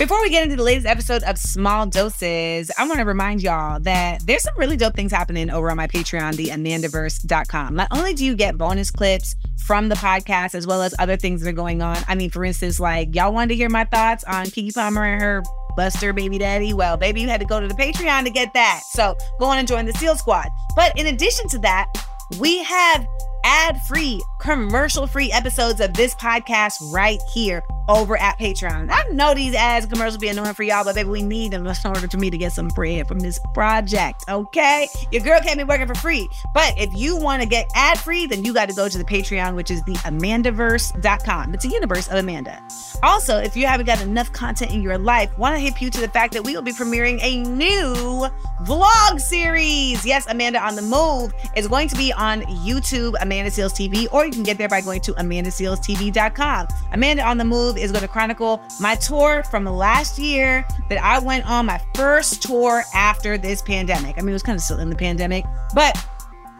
[0.00, 3.78] Before we get into the latest episode of Small Doses, I want to remind y'all
[3.80, 7.74] that there's some really dope things happening over on my Patreon, the amandaverse.com.
[7.76, 11.42] Not only do you get bonus clips from the podcast as well as other things
[11.42, 11.98] that are going on.
[12.08, 15.20] I mean, for instance, like y'all wanted to hear my thoughts on Keke Palmer and
[15.20, 15.42] her
[15.76, 16.72] Buster baby daddy.
[16.72, 18.80] Well, baby, you had to go to the Patreon to get that.
[18.92, 20.48] So go on and join the SEAL Squad.
[20.74, 21.92] But in addition to that,
[22.38, 23.06] we have
[23.44, 28.88] ad free, commercial free episodes of this podcast right here over at Patreon.
[28.90, 31.74] I know these ads commercials be annoying for y'all, but baby, we need them in
[31.84, 34.24] order for me to get some bread from this project.
[34.28, 37.98] Okay, your girl can't be working for free, but if you want to get ad
[37.98, 41.54] free, then you got to go to the Patreon, which is the Amandaverse.com.
[41.54, 42.62] It's a universe of Amanda.
[43.02, 46.00] Also, if you haven't got enough content in your life, want to hip you to
[46.00, 48.26] the fact that we will be premiering a new
[48.64, 50.04] vlog series.
[50.04, 54.26] Yes, Amanda on the Move is going to be on YouTube, Amanda Seales TV, or
[54.26, 56.68] you can get there by going to amandasealestv.com.
[56.92, 61.18] Amanda on the Move is going to chronicle my tour from last year that I
[61.18, 64.16] went on my first tour after this pandemic.
[64.18, 65.44] I mean, it was kind of still in the pandemic,
[65.74, 65.96] but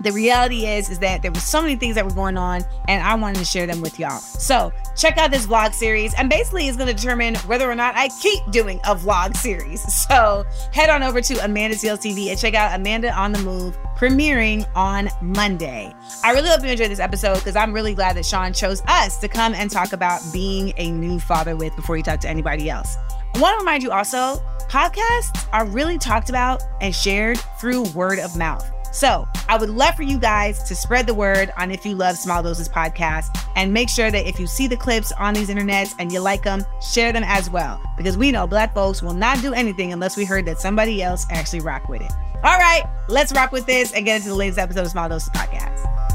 [0.00, 3.02] the reality is is that there were so many things that were going on and
[3.02, 4.18] i wanted to share them with y'all.
[4.18, 7.94] So check out this vlog series and basically it's going to determine whether or not
[7.96, 9.84] i keep doing a vlog series.
[10.10, 13.78] So head on over to amanda seales tv and check out amanda on the move
[13.96, 15.94] premiering on monday.
[16.24, 19.18] I really hope you enjoyed this episode because i'm really glad that sean chose us
[19.18, 22.70] to come and talk about being a new father with before you talk to anybody
[22.70, 22.96] else.
[23.34, 28.18] I want to remind you also podcasts are really talked about and shared through word
[28.18, 31.84] of mouth so I would love for you guys to spread the word on if
[31.86, 33.26] you love Small Doses podcast
[33.56, 36.42] and make sure that if you see the clips on these internets and you like
[36.42, 37.80] them, share them as well.
[37.96, 41.26] Because we know black folks will not do anything unless we heard that somebody else
[41.30, 42.12] actually rock with it.
[42.42, 45.28] All right, let's rock with this and get into the latest episode of Small Doses
[45.30, 46.09] podcast.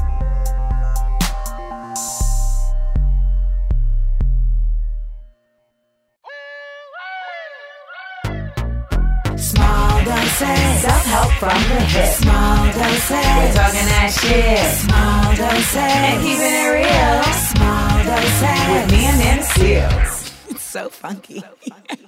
[11.38, 12.14] From the hip.
[12.14, 13.10] Small doses.
[13.10, 14.58] We're talking that shit.
[14.80, 15.76] Small doses.
[15.76, 17.22] And keeping it real.
[17.52, 18.56] Small doses.
[18.72, 20.32] With me and them seals.
[20.48, 21.40] It's so funky.
[21.40, 22.06] So funky.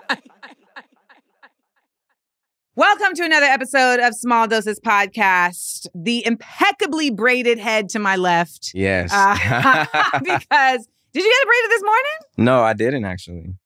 [2.74, 5.88] Welcome to another episode of Small Doses Podcast.
[5.94, 8.72] The impeccably braided head to my left.
[8.72, 9.10] Yes.
[9.12, 9.34] Uh,
[10.20, 12.18] because did you get it braided this morning?
[12.38, 13.56] no, I didn't actually.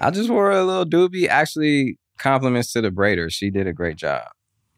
[0.00, 1.26] I just wore a little doobie.
[1.26, 3.30] Actually, compliments to the braider.
[3.32, 4.22] She did a great job.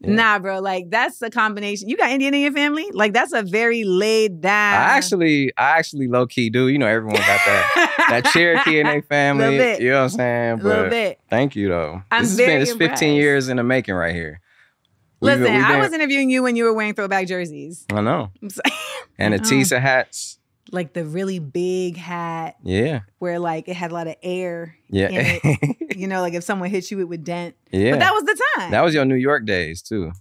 [0.01, 0.13] Yeah.
[0.13, 0.61] Nah, bro.
[0.61, 1.89] Like that's a combination.
[1.89, 2.87] You got Indian in your family?
[2.93, 4.75] Like that's a very laid down.
[4.75, 6.69] I actually, I actually low key do.
[6.69, 9.45] You know, everyone got that that Cherokee in their family.
[9.45, 9.81] Little bit.
[9.83, 10.61] You know what I'm saying?
[10.61, 11.19] a little bit.
[11.29, 12.03] Thank you though.
[12.13, 14.41] I'm this has very been it's 15 years in the making right here.
[15.21, 17.85] We've Listen, been- I was interviewing you when you were wearing throwback jerseys.
[17.93, 18.31] I know.
[19.21, 19.41] And the Oh.
[19.43, 20.38] Tisa hats.
[20.73, 23.01] Like the really big hat Yeah.
[23.19, 24.77] where like it had a lot of air.
[24.89, 25.39] Yeah.
[25.99, 27.57] You know, like if someone hit you, it would dent.
[27.73, 27.91] yeah.
[27.91, 28.71] But that was the time.
[28.71, 30.13] that was your New York days too.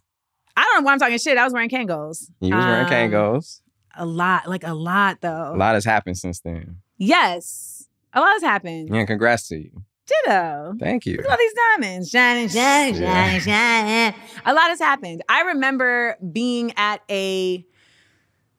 [0.55, 1.37] I don't know why I'm talking shit.
[1.37, 2.31] I was wearing Kangos.
[2.41, 3.61] You was wearing Um, Kangos.
[3.95, 5.51] A lot, like a lot though.
[5.53, 6.77] A lot has happened since then.
[6.97, 7.87] Yes.
[8.13, 8.89] A lot has happened.
[8.91, 9.83] Yeah, congrats to you.
[10.07, 10.73] Ditto.
[10.79, 11.17] Thank you.
[11.17, 12.09] Look at all these diamonds.
[12.09, 13.37] Shining, shining, Yeah.
[13.37, 14.19] shining, shining.
[14.47, 15.21] A lot has happened.
[15.29, 17.63] I remember being at a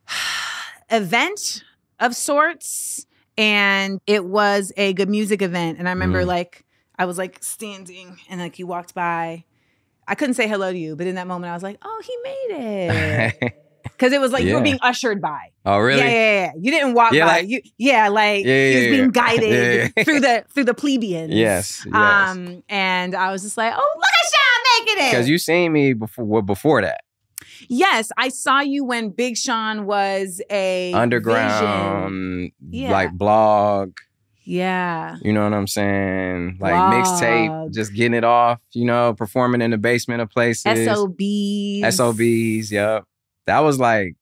[0.90, 1.64] event
[2.00, 5.78] of sorts, and it was a good music event.
[5.78, 6.26] And I remember Mhm.
[6.26, 6.64] like
[6.98, 9.44] I was like standing and like you walked by.
[10.06, 12.16] I couldn't say hello to you, but in that moment I was like, oh, he
[12.24, 13.54] made it.
[13.84, 15.50] Because it was like you were being ushered by.
[15.64, 16.02] oh, really?
[16.02, 16.52] Yeah, yeah, yeah.
[16.60, 17.32] You didn't walk Yeah, by.
[17.38, 19.10] like- you, yeah, like Yeah, he was yeah, being yeah.
[19.12, 20.04] guided Yeah, yeah.
[20.04, 21.32] through the through the plebeians.
[21.32, 21.94] Yes, yes.
[21.94, 25.10] Um, and I was just like, oh, look at Sean making it.
[25.10, 27.00] Because you seen me before before that.
[27.68, 32.90] Yes, I saw you when Big Sean was a Underground, Yeah.
[32.90, 33.96] like blog,
[34.44, 35.16] Yeah.
[35.22, 36.58] you know what I'm saying?
[36.60, 36.92] Like Blog.
[36.92, 40.64] mixtape, just getting it off, you know, performing in the basement of places.
[40.86, 41.82] SOBs.
[41.96, 43.04] SOBs, yep.
[43.46, 44.14] That was like,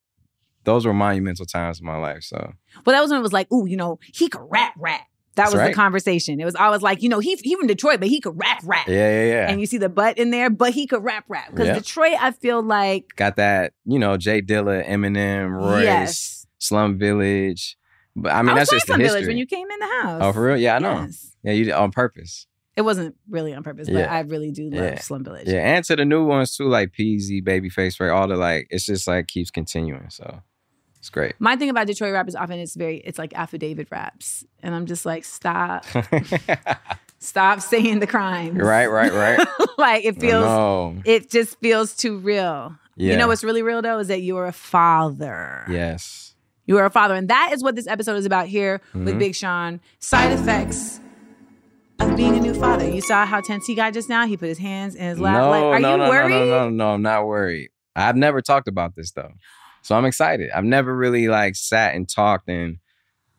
[0.64, 2.22] those were monumental times in my life.
[2.24, 2.52] So,
[2.84, 5.02] Well, that was when it was like, ooh, you know, he could rap rap.
[5.36, 6.40] That That's was the conversation.
[6.40, 8.88] It was always like, you know, he he from Detroit, but he could rap rap.
[8.88, 9.50] yeah, yeah, yeah.
[9.50, 11.50] And you see the butt in there, but he could rap rap.
[11.50, 11.76] Because.
[11.76, 16.46] Detroit, I feel like Got that, you know, J Dilla, Eminem, Royce, yes.
[16.58, 17.76] Slum Village.
[18.16, 19.20] But I mean, I that's just the Slum history.
[19.20, 20.20] Village when you came in the house.
[20.24, 20.56] oh, for real?
[20.56, 21.02] Yeah, I know.
[21.02, 21.36] Yes.
[21.42, 22.46] Yeah, you did on purpose.
[22.74, 24.12] It wasn't really on purpose, but Yeah.
[24.14, 24.98] I really do love Yeah.
[25.00, 25.48] Slum Village.
[25.48, 28.08] Yeah, and to the new ones too, like Peezy, Babyface, right?
[28.10, 30.08] All the like, it's just like keeps continuing.
[30.08, 30.40] So
[31.06, 31.34] it's great.
[31.38, 34.86] My thing about Detroit rap is often it's very it's like affidavit raps, and I'm
[34.86, 35.84] just like stop,
[37.18, 38.58] stop saying the crimes.
[38.58, 39.46] right, right, right.
[39.78, 40.96] like it feels No.
[41.04, 42.74] it just feels too real.
[42.96, 43.12] Yeah.
[43.12, 45.64] You know what's really real though is that you're a father.
[45.70, 46.34] Yes.
[46.66, 49.18] You are a father, and that is what this episode is about here with Mhm.
[49.20, 49.80] Big Sean.
[50.00, 51.00] Side effects
[52.00, 52.88] of being a new father.
[52.88, 54.26] You saw how tense he got just now.
[54.26, 55.36] He put his hands in his lap.
[55.36, 56.30] No, like, are no, you no, worried?
[56.30, 56.90] no, no, no, no.
[56.94, 57.68] I'm not worried.
[57.94, 59.30] I've never talked about this though,
[59.86, 60.50] so I'm excited.
[60.50, 62.78] I've never really like sat and talked and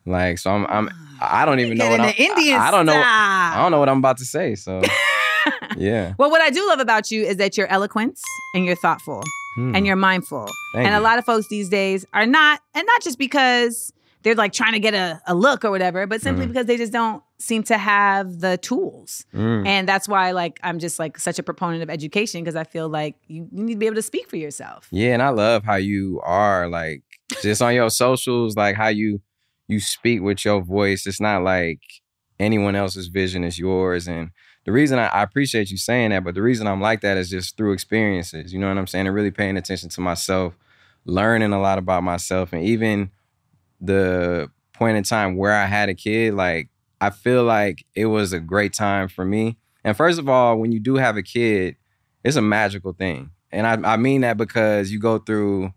[0.06, 0.88] like, so I'm, I'm,
[1.20, 2.14] I don't even know what I'm.
[2.16, 2.94] Indian I, I don't know.
[3.04, 4.54] I don't know what I'm about to say.
[4.54, 4.80] So
[5.76, 8.18] yeah, Well, what I do love about you is that you're eloquent
[8.54, 9.22] and you're thoughtful
[9.56, 9.74] Hmm.
[9.74, 10.46] and you're mindful.
[10.74, 13.92] Thank and a lot of folks these days are not, and not just because
[14.22, 16.48] they're like trying to get a, a look or whatever, but simply Mhm.
[16.48, 19.24] because they just don't seem to have the tools.
[19.32, 19.66] Mm.
[19.66, 22.88] And that's why like I'm just like such a proponent of education because I feel
[22.88, 24.88] like you, you need to be able to speak for yourself.
[24.90, 27.02] Yeah, and I love how you are like
[27.42, 29.20] just on your socials, like how you
[29.68, 31.06] you speak with your voice.
[31.06, 31.80] It's not like
[32.40, 34.08] anyone else's vision is yours.
[34.08, 34.30] And
[34.64, 37.30] the reason I, I appreciate you saying that, but the reason I'm like that is
[37.30, 38.52] just through experiences.
[38.52, 39.06] You know what I'm saying?
[39.06, 40.54] And really paying attention to myself,
[41.04, 43.10] learning a lot about myself, and even
[43.80, 46.68] the point in time where I had a kid, like
[47.00, 49.56] I feel like it was a great time for me.
[49.84, 51.76] And first of all, when you do have a kid,
[52.24, 53.30] it's a magical thing.
[53.50, 55.72] And I, I mean that because you go through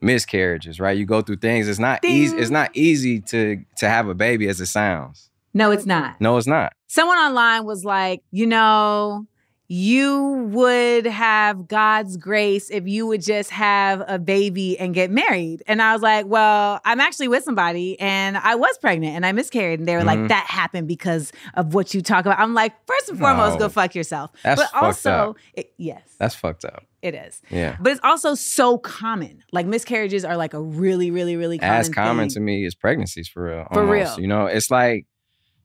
[0.00, 0.96] miscarriages, right?
[0.96, 1.68] You go through things.
[1.68, 2.36] It's not easy.
[2.36, 5.30] It's not easy to to have a baby as it sounds.
[5.54, 6.20] No, it's not.
[6.20, 6.72] No, it's not.
[6.86, 9.26] Someone online was like, you know,
[9.68, 15.62] you would have God's grace if you would just have a baby and get married.
[15.66, 19.32] And I was like, well, I'm actually with somebody and I was pregnant and I
[19.32, 19.80] miscarried.
[19.80, 20.28] And they were like, Mhm.
[20.28, 22.38] that happened because of what you talk about.
[22.38, 24.30] I'm like, first and foremost, go fuck yourself.
[24.44, 25.36] That's but fucked also, up.
[25.54, 26.84] it, yes, That's fucked up.
[27.02, 27.42] it is.
[27.50, 27.76] Yeah.
[27.80, 29.42] But it's also so common.
[29.52, 32.34] Like miscarriages are like a really, really, really common As common thing.
[32.34, 33.66] to me as pregnancies for real.
[33.72, 33.92] For almost.
[34.16, 34.20] real.
[34.20, 35.06] You know, it's like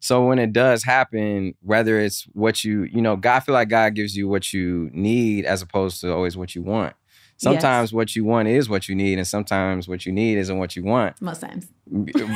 [0.01, 3.69] so when it does happen, whether it's what you, you know, God I feel like
[3.69, 6.95] God gives you what you need as opposed to always what you want.
[7.37, 10.75] Sometimes what you want is what you need, and sometimes what you need isn't what
[10.75, 11.19] you want.
[11.21, 11.67] Most times.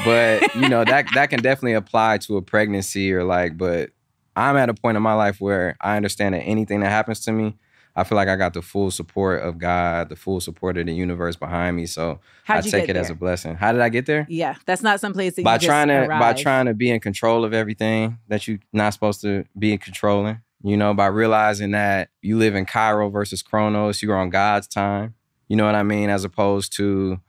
[0.03, 3.91] but you know that that can definitely apply to a pregnancy or like but
[4.35, 7.31] i'm at a point in my life where i understand that anything that happens to
[7.31, 7.55] me
[7.95, 10.93] i feel like i got the full support of god the full support of the
[10.93, 13.55] universe behind me so How'd i take it as a blessing.
[13.55, 14.25] How did i get there?
[14.29, 17.43] Yeah, that's not some place that by trying to by trying to be in control
[17.43, 22.09] of everything that you're not supposed to be in controlling you know by realizing that
[22.21, 25.13] you live in kairos versus chronos you're on god's time
[25.47, 27.19] you know what i mean as opposed to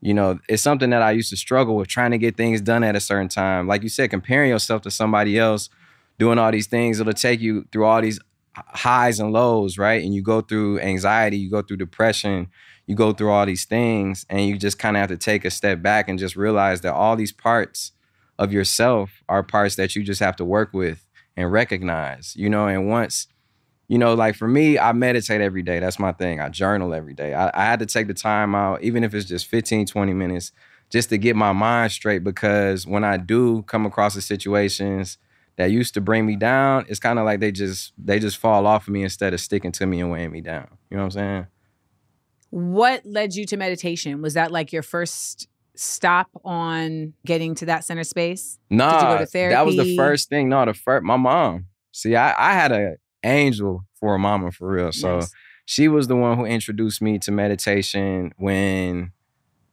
[0.00, 2.82] you know it's something that i used to struggle with trying to get things done
[2.84, 3.66] at a certain time.
[3.66, 5.68] Like you said comparing yourself to somebody else
[6.18, 8.18] doing all these things it'll take you through all these
[8.68, 10.02] highs and lows right?
[10.02, 12.48] And you go through anxiety you go through depression
[12.86, 15.50] you go through all these things and you just kind of have to take a
[15.50, 17.92] step back and just realize that all these parts
[18.38, 21.06] of yourself are parts that you just have to work with
[21.36, 22.66] and recognize you know?
[22.66, 23.26] And once
[23.88, 25.78] you know like for me i meditate every day.
[25.78, 26.40] That's my thing.
[26.40, 27.34] I journal every day.
[27.34, 30.52] I, I had to take the time out even if it's just 15 20 minutes
[30.90, 35.18] just to get my mind straight because when i do come across the situations
[35.56, 38.66] that used to bring me down it's kind of like they just they just fall
[38.66, 41.06] off of me instead of sticking to me and weighing me down you know what
[41.06, 41.46] i'm saying
[42.50, 44.22] What led you to meditation?
[44.22, 48.58] Was that like your first stop on getting to that center space?
[48.70, 50.48] No, Did you go to that was the first thing.
[50.48, 51.66] No, the first my mom.
[51.92, 54.92] See, I, I had an angel for a mama for real.
[54.92, 55.32] So Nice.
[55.66, 59.12] she was the one who introduced me to meditation when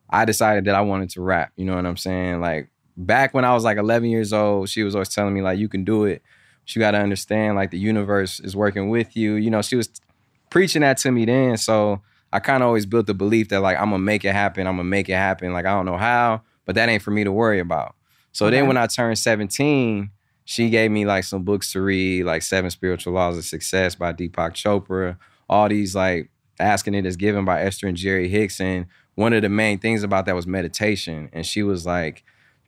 [0.09, 1.51] I decided that I wanted to rap.
[1.55, 2.41] You know what I'm saying?
[2.41, 5.57] Like back when I was like 11 years old, she was always telling me like
[5.57, 6.21] you can do it.
[6.65, 9.33] But you got to understand like the universe is working with you.
[9.33, 9.89] You know, she was
[10.49, 11.57] preaching that to me then.
[11.57, 14.65] So I kind of always built the belief that like I'm gonna make it happen.
[14.67, 15.53] I'm gonna make it happen.
[15.53, 17.95] Like I don't know how, but that ain't for me to worry about.
[18.31, 18.57] So Okay.
[18.57, 20.09] then when I turned 17,
[20.45, 24.13] she gave me like some books to read, like Seven Spiritual Laws of Success by
[24.13, 25.17] Deepak Chopra.
[25.49, 28.59] All these like Ask and It Is Given by Esther and Jerry Hicks.
[28.59, 28.85] And
[29.15, 31.29] one of the main things about that was meditation.
[31.33, 32.23] And she was like,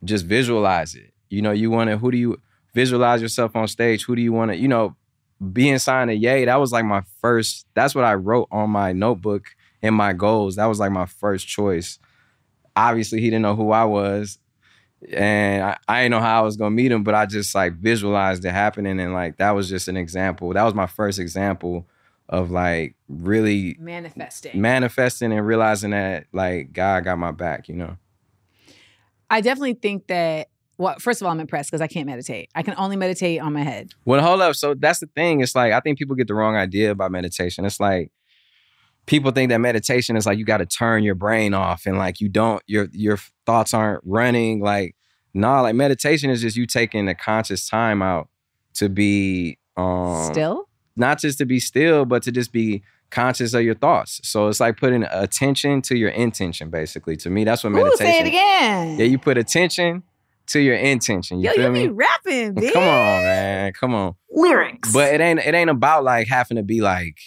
[0.05, 1.13] just visualize it.
[1.29, 2.41] You know, you want to, who do you
[2.73, 4.03] visualize yourself on stage?
[4.03, 4.95] Who do you want to, you know,
[5.51, 8.93] being signed to Yay, that was like my first, that's what I wrote on my
[8.93, 9.47] notebook
[9.81, 10.55] in my goals.
[10.55, 11.99] That was like my first choice.
[12.75, 14.39] Obviously, he didn't know who I was.
[15.11, 17.73] And I, I didn't know how I was gonna meet him, but I just like
[17.73, 18.99] visualized it happening.
[18.99, 20.53] And like that was just an example.
[20.53, 21.85] That was my first example
[22.27, 24.59] of like really Manifesting.
[24.59, 27.97] manifesting and realizing that like God got my back, you know.
[29.29, 32.49] I definitely think that well, first of all, I'm impressed because I can't meditate.
[32.53, 33.91] I can only meditate on my head.
[34.03, 34.55] Well, hold up.
[34.55, 35.41] So that's the thing.
[35.41, 37.65] It's like I think people get the wrong idea about meditation.
[37.65, 38.11] It's like
[39.05, 42.19] people think that meditation is like you got to turn your brain off and like
[42.19, 44.59] you don't your your thoughts aren't running.
[44.61, 44.95] Like
[45.33, 48.29] no, nah, like meditation is just you taking a conscious time out
[48.75, 50.67] to be um Still?
[50.95, 52.83] not just to be still, but to just be
[53.15, 54.19] conscious of your thoughts.
[54.23, 57.15] So it's like putting attention to your intention, basically.
[57.17, 58.13] To me, that's what Ooh, meditation.
[58.13, 58.99] say it again.
[58.99, 60.03] Yeah, you put attention
[60.47, 61.39] to your intention.
[61.39, 61.87] You Yo, feel you me?
[61.87, 62.73] be rapping, bitch.
[62.73, 63.73] Come on, man.
[63.73, 64.15] Come on.
[64.29, 64.91] Lyrics.
[64.93, 67.17] But it ain't it ain't about like having to be like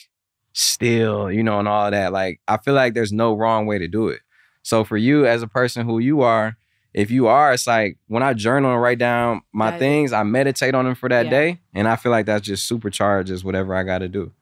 [0.53, 2.13] still, you know, and all that.
[2.13, 4.21] Like I feel like there's no wrong way to do it.
[4.63, 6.57] So for you as a person who you are,
[6.95, 10.75] if you are, it's like when I journal and write down my things, I meditate
[10.75, 11.31] on them for that Yeah.
[11.31, 14.33] day, and I feel like that's just supercharges whatever I got to do.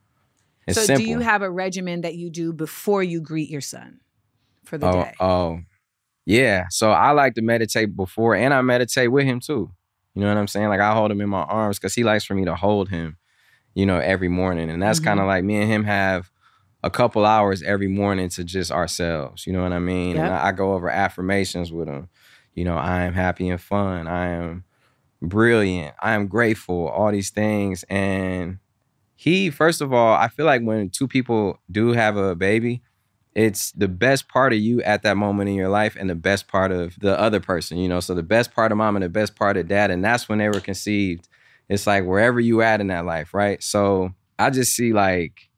[0.67, 1.05] It's so simple.
[1.05, 4.01] do you have a regimen that you do before you greet your son
[4.65, 5.15] for the oh, day?
[5.21, 5.61] oh,
[6.25, 6.67] yeah.
[6.71, 9.71] So I like to meditate before, and I meditate with him too.
[10.15, 10.69] You know what I'm saying?
[10.69, 13.19] Like I hold him in my arms because he likes for me to hold him.
[13.75, 15.05] You know, every morning, and that's Mhm.
[15.05, 16.31] kind of like me and him have
[16.83, 19.47] a couple hours every morning to just ourselves.
[19.47, 20.17] You know what I mean?
[20.17, 22.09] And I, I go over affirmations with him.
[22.55, 24.07] You know, I am happy and fun.
[24.07, 24.65] I am
[25.21, 25.95] brilliant.
[26.01, 26.89] I am grateful.
[26.89, 28.59] All these things, and
[29.17, 32.83] he, first of all, I feel like when two people do have a baby,
[33.35, 36.49] it's the best part of you at that moment in your life and the best
[36.49, 38.01] part of the other person, you know.
[38.01, 40.39] So the best part of mom and the best part of dad, and that's when
[40.39, 41.29] they were conceived.
[41.69, 43.63] It's like wherever you at in that life, right?
[43.63, 45.49] So I just see like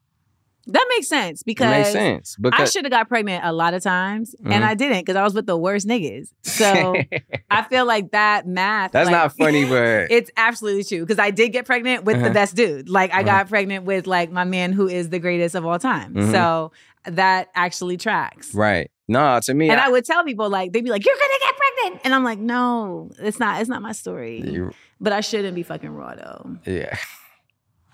[0.71, 4.35] that makes sense because makes sense I should have got pregnant a lot of times
[4.43, 4.67] and Mhm.
[4.67, 6.29] I didn't because I was with the worst niggas.
[6.43, 6.95] So
[7.51, 8.91] I feel like that math.
[8.91, 12.25] that's like, not funny, but It's absolutely true because I did get pregnant with the
[12.25, 12.33] Uh-huh.
[12.33, 12.89] best dude.
[12.89, 13.23] Like I Uh-huh.
[13.23, 16.13] got pregnant with like my man who is the greatest of all time.
[16.13, 16.31] Mhm.
[16.31, 16.71] So
[17.05, 18.53] that actually tracks.
[18.53, 18.89] right.
[19.07, 21.39] No, to me, And I- I would tell people like they'd be like, "You're gonna
[21.41, 23.59] get pregnant," and I'm like, "No, it's not.
[23.59, 24.71] It's not my story." you-
[25.01, 26.57] But I shouldn't be fucking raw though.
[26.65, 26.95] yeah.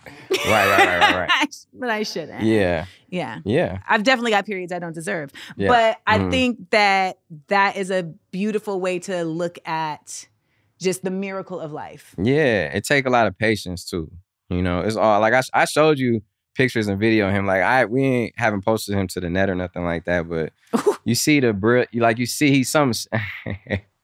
[0.05, 1.55] Right, right, right, right, right.
[1.73, 2.43] but I shouldn't.
[2.43, 3.39] Yeah, Yeah.
[3.43, 5.31] yeah, I've definitely got periods I don't deserve.
[5.57, 5.67] yeah.
[5.69, 6.31] But I Mhm.
[6.31, 10.27] think that that is a beautiful way to look at
[10.79, 12.15] just the miracle of life.
[12.17, 14.11] Yeah, it take a lot of patience too.
[14.49, 16.21] You know, it's all like I, I showed you
[16.53, 17.45] pictures and video of him.
[17.45, 20.53] Like I we ain't haven't posted him to the net or nothing like that, but
[21.03, 22.91] you see the like you see he's some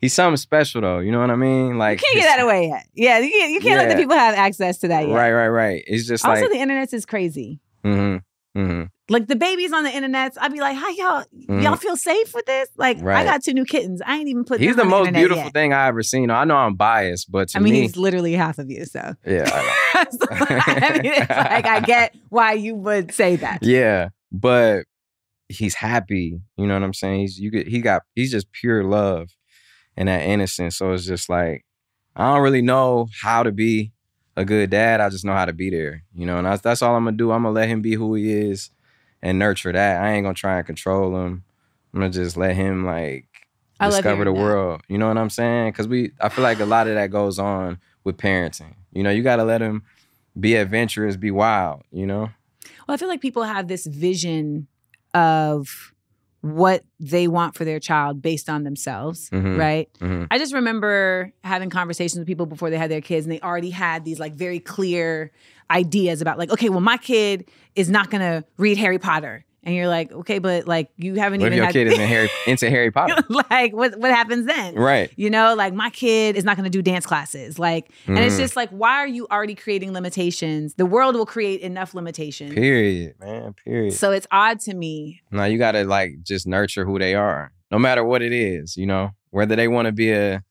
[0.00, 0.98] he's something special though.
[1.00, 1.78] You know what I mean?
[1.78, 2.86] Like you can't get that away yet.
[2.94, 5.14] Yeah, you can't, you can't let the people have access to that yet.
[5.14, 5.84] Right, right, right.
[5.86, 7.60] It's just Also, like the internet is crazy.
[7.84, 8.82] mm-hmm, mm-hmm.
[9.10, 11.62] Like the babies on the internet, I'd be like, "How y'all Mhm.
[11.62, 14.02] y'all feel safe with this?" Like, I got two new kittens.
[14.04, 14.60] I ain't even put.
[14.60, 15.52] He's the most internet beautiful yet.
[15.54, 16.30] thing I ever seen.
[16.30, 18.84] I know I'm biased, but to I mean, me, he's literally half of you.
[18.84, 20.04] So, yeah, I.
[20.10, 23.60] So, I mean, it's like I get why you would say that.
[23.62, 24.84] Yeah, but
[25.48, 26.38] he's happy.
[26.58, 27.20] You know what I'm saying?
[27.20, 29.30] He's you get he got he's just pure love
[29.98, 30.78] and that innocence.
[30.78, 31.66] So it's just like
[32.16, 33.92] I don't really know how to be
[34.36, 35.00] a good dad.
[35.00, 36.04] I just know how to be there.
[36.14, 37.32] You know, and that's that's all I'm gonna do.
[37.32, 38.70] I'm gonna let him be who he is
[39.20, 40.02] and nurture that.
[40.02, 41.44] I ain't gonna try and control him.
[41.92, 43.26] I'm gonna just let him like
[43.80, 44.40] I discover the that.
[44.40, 44.82] world.
[44.88, 45.72] You know what I'm saying?
[45.72, 48.74] Because we, I feel like a lot of that goes on with parenting.
[48.92, 49.82] You know, you got to let him
[50.38, 51.82] be adventurous, be wild.
[51.90, 52.30] You know.
[52.86, 54.68] Well, I feel like people have this vision
[55.12, 55.92] of
[56.40, 59.58] what they want for their child based on themselves, Mhm.
[59.58, 59.88] right?
[60.00, 60.28] Mhm.
[60.30, 63.70] I just remember having conversations with people before they had their kids and they already
[63.70, 65.32] had these like very clear
[65.70, 69.44] ideas about like, okay, well, my kid is not gonna read Harry Potter.
[69.64, 71.98] And you're like, okay, but like you haven't What if even your had kid is
[71.98, 73.16] in Harry, into Harry Potter?
[73.50, 74.74] like what what happens then?
[74.76, 75.10] right.
[75.16, 77.58] You know, like my kid is not going to do dance classes.
[77.58, 78.38] Like, and it's Mhm.
[78.38, 80.74] just like, why are you already creating limitations?
[80.74, 82.54] The world will create enough limitations.
[82.54, 83.54] Period, man.
[83.64, 83.92] Period.
[83.94, 85.20] So it's odd to me.
[85.32, 88.76] now you got to like just nurture who they are, no matter what it is.
[88.76, 90.42] You know, whether they want to be a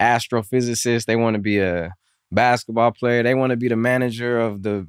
[0.00, 1.92] astrophysicist, they want to be a
[2.30, 4.88] basketball player, they want to be the manager of the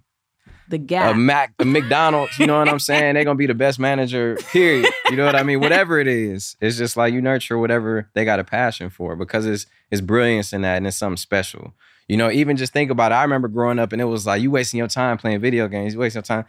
[0.74, 1.14] The gap.
[1.14, 2.40] a Mac, a McDonald's.
[2.40, 3.14] You know what I'm saying?
[3.14, 4.38] They're gonna be the best manager.
[4.52, 4.92] Period.
[5.08, 5.60] You know what I mean?
[5.60, 9.46] Whatever it is, it's just like you nurture whatever they got a passion for because
[9.46, 11.76] it's it's brilliance in that and it's something special.
[12.08, 13.16] You know, even just think about it.
[13.16, 15.94] I remember growing up and it was like you wasting your time playing video games.
[15.94, 16.46] You wasting your time.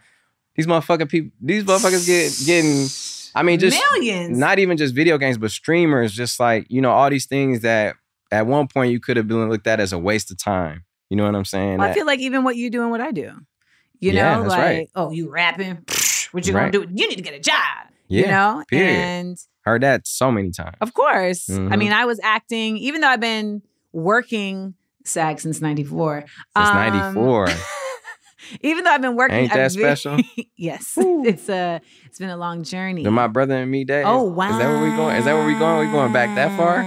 [0.55, 1.29] These motherfucking people.
[1.39, 2.87] These motherfuckers get getting.
[3.35, 4.35] I mean, just millions.
[4.35, 6.13] not even just video games, but streamers.
[6.13, 7.95] Just like you know, all these things that
[8.31, 10.83] at one point you could have been looked at as a waste of time.
[11.11, 11.77] You know what I'm saying?
[11.77, 13.31] Well, I feel like even what you do and what I do.
[13.99, 14.89] You Yeah, know, like, right.
[14.95, 15.77] oh, you rapping?
[16.31, 16.71] What you Right.
[16.71, 16.91] gonna do?
[16.93, 17.55] You need to get a job.
[18.07, 18.99] yeah, you know, period.
[18.99, 20.75] and heard that so many times.
[20.81, 21.49] Of course.
[21.49, 21.77] I Mhm.
[21.79, 23.61] mean, I was acting, even though I've been
[23.93, 24.75] working
[25.05, 26.21] SAG since 94.
[26.55, 27.47] Since Um, '94.
[28.61, 29.37] Even though I've been working.
[29.37, 30.19] Ain't that been- special?
[30.55, 30.97] yes.
[31.25, 33.03] It's a it's been a long journey.
[33.03, 34.05] My brother and me days.
[34.07, 34.51] oh wow.
[34.51, 35.15] Is that where we going?
[35.15, 35.87] Is that where we going?
[35.87, 36.83] We going back that far?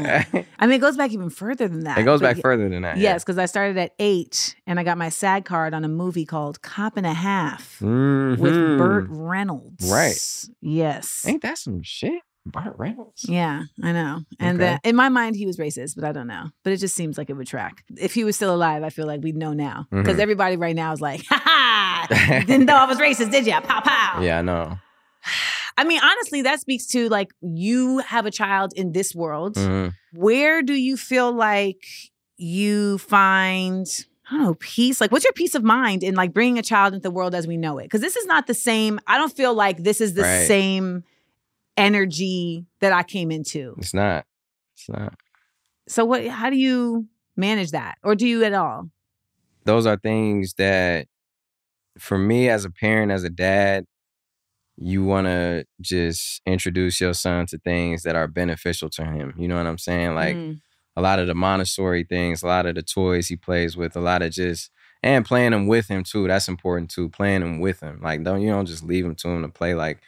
[0.58, 1.98] I mean, it goes back even further than that.
[1.98, 2.96] it goes back further than that.
[2.98, 6.24] Yes, because I started at eight and I got my SAG card on a movie
[6.24, 8.36] called Cop and a Half yeah.
[8.36, 8.54] with.
[8.78, 9.90] Burt Reynolds.
[9.90, 10.44] Right.
[10.60, 11.24] Yes.
[11.26, 12.22] Ain't that some shit?
[12.46, 13.24] Burt Reynolds.
[13.28, 14.20] Yeah, I know.
[14.38, 14.74] And Okay.
[14.74, 16.50] uh, in my mind, he was racist, but I don't know.
[16.62, 17.84] But it just seems like it would track.
[17.96, 19.86] If he was still alive, I feel like we'd know now.
[19.90, 20.20] Because Mhm.
[20.20, 22.06] everybody right now is like, ha ha,
[22.46, 23.60] didn't know I was racist, did ya?
[23.60, 24.20] Pow, pow.
[24.20, 24.78] Yeah, I know.
[25.76, 29.56] I mean, honestly, that speaks to like you have a child in this world.
[29.56, 29.94] Mhm.
[30.12, 31.84] Where do you feel like
[32.36, 33.86] you find,
[34.30, 35.00] I don't know, peace?
[35.00, 37.46] Like, what's your peace of mind in like bringing a child into the world as
[37.46, 37.84] we know it?
[37.84, 39.00] Because this is not the same.
[39.06, 40.46] I don't feel like this is the Right.
[40.46, 41.02] same
[41.76, 43.74] energy that I came into.
[43.78, 44.26] It's not.
[44.76, 45.14] It's not.
[45.88, 46.26] So, what?
[46.26, 48.90] How do you manage that, or do you at all?
[49.64, 51.08] Those are things that,
[51.98, 53.86] for me as a parent, as a dad,
[54.76, 59.34] you want to just introduce your son to things that are beneficial to him.
[59.38, 60.14] You know what I'm saying?
[60.14, 60.60] Like Mm.
[60.96, 64.00] a lot of the Montessori things, a lot of the toys he plays with, a
[64.00, 64.70] lot of just
[65.02, 66.26] and playing them with him too.
[66.26, 67.08] That's important too.
[67.10, 68.00] Playing them with him.
[68.02, 69.74] Like don't you don't just leave him to him to play.
[69.74, 70.00] Like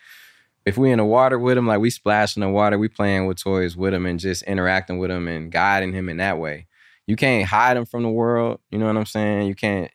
[0.65, 3.27] if we in the water with him, like we splash in the water, we playing
[3.27, 6.67] with toys with him and just interacting with him and guiding him in that way.
[7.07, 8.59] You can't hide him from the world.
[8.73, 9.47] You know what I'm saying?
[9.47, 9.93] You can't.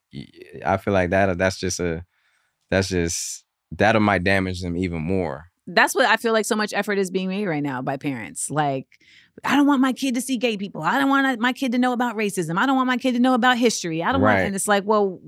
[0.66, 1.38] I feel like that.
[1.38, 2.06] That's just a.
[2.70, 5.46] That's just that might damage them even more.
[5.68, 6.46] That's what I feel like.
[6.46, 8.50] So much effort is being made right now by parents.
[8.50, 8.88] Like,
[9.46, 10.82] I don't want my kid to see gay people.
[10.82, 12.58] I don't want my kid to know about racism.
[12.58, 14.04] I don't want my kid to know about history.
[14.04, 14.36] I don't want.
[14.38, 14.46] Right.
[14.46, 15.20] And it's like, well,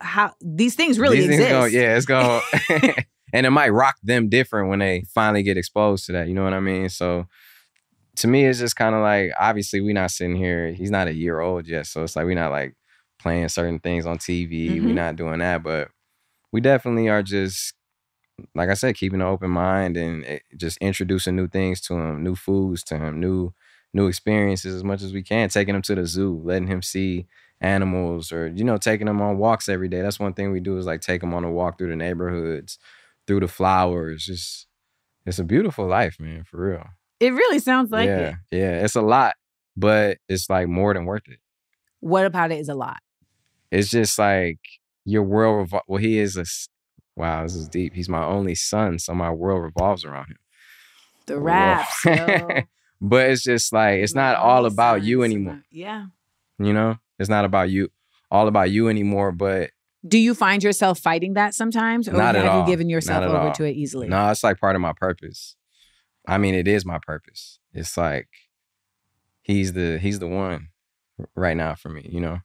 [0.00, 1.50] how these things really These things exist?
[1.50, 2.40] go- yeah, it's going
[3.32, 6.28] and it might rock them different when they finally get exposed to that.
[6.28, 6.88] You know what I mean?
[6.90, 7.26] So
[8.16, 10.72] to me, it's just kind of like obviously we're not sitting here.
[10.72, 12.76] He's not a year old yet, so it's like we're not like
[13.18, 14.70] playing certain things on TV.
[14.72, 14.84] Mhm.
[14.84, 15.88] We're not doing that, but
[16.54, 17.74] we definitely are just
[18.54, 22.22] like I said, keeping an open mind and eh, just introducing new things to him,
[22.22, 23.52] new foods to him, new
[23.92, 25.48] new experiences as much as we can.
[25.48, 27.26] Taking him to the zoo, letting him see
[27.60, 30.00] animals, or you know, taking him on walks every day.
[30.00, 32.78] That's one thing we do is like take him on a walk through the neighborhoods,
[33.26, 34.24] through the flowers.
[34.24, 34.68] Just
[35.26, 36.86] it's a beautiful life, man, for real.
[37.18, 38.34] It really sounds like yeah, it.
[38.52, 39.34] yeah, it's a lot,
[39.76, 41.40] but it's like more than worth it.
[41.98, 42.98] What about it is a lot?
[43.72, 44.60] It's just like
[45.04, 45.68] your world.
[45.70, 46.44] Revol- well, he is a.
[47.16, 47.94] Wow, this is deep.
[47.94, 50.38] He's my only son, so my world revolves around him.
[51.26, 52.04] The raps,
[53.00, 55.62] but it's just like it's not all about you anymore.
[55.70, 56.06] Yeah.
[56.58, 57.88] You know, it's not about you,
[58.30, 59.30] all about you anymore.
[59.32, 59.70] But
[60.06, 63.52] Do you find yourself fighting that sometimes, or Not have you given yourself over all.
[63.52, 64.08] to it easily?
[64.08, 65.56] no, it's like part of my purpose.
[66.26, 67.58] I mean, it is my purpose.
[67.72, 68.28] It's like
[69.42, 70.68] he's the he's the one
[71.36, 72.08] right now for me.
[72.10, 72.38] You know,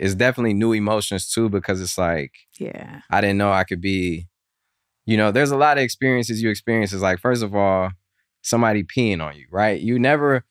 [0.00, 3.02] it's definitely new emotions too because it's like Yeah.
[3.10, 4.26] I didn't know I could be.
[5.06, 6.92] You know, there's a lot of experiences you experience.
[6.92, 7.90] Is like first of all,
[8.42, 9.80] somebody peeing on you, right?
[9.80, 10.44] You never.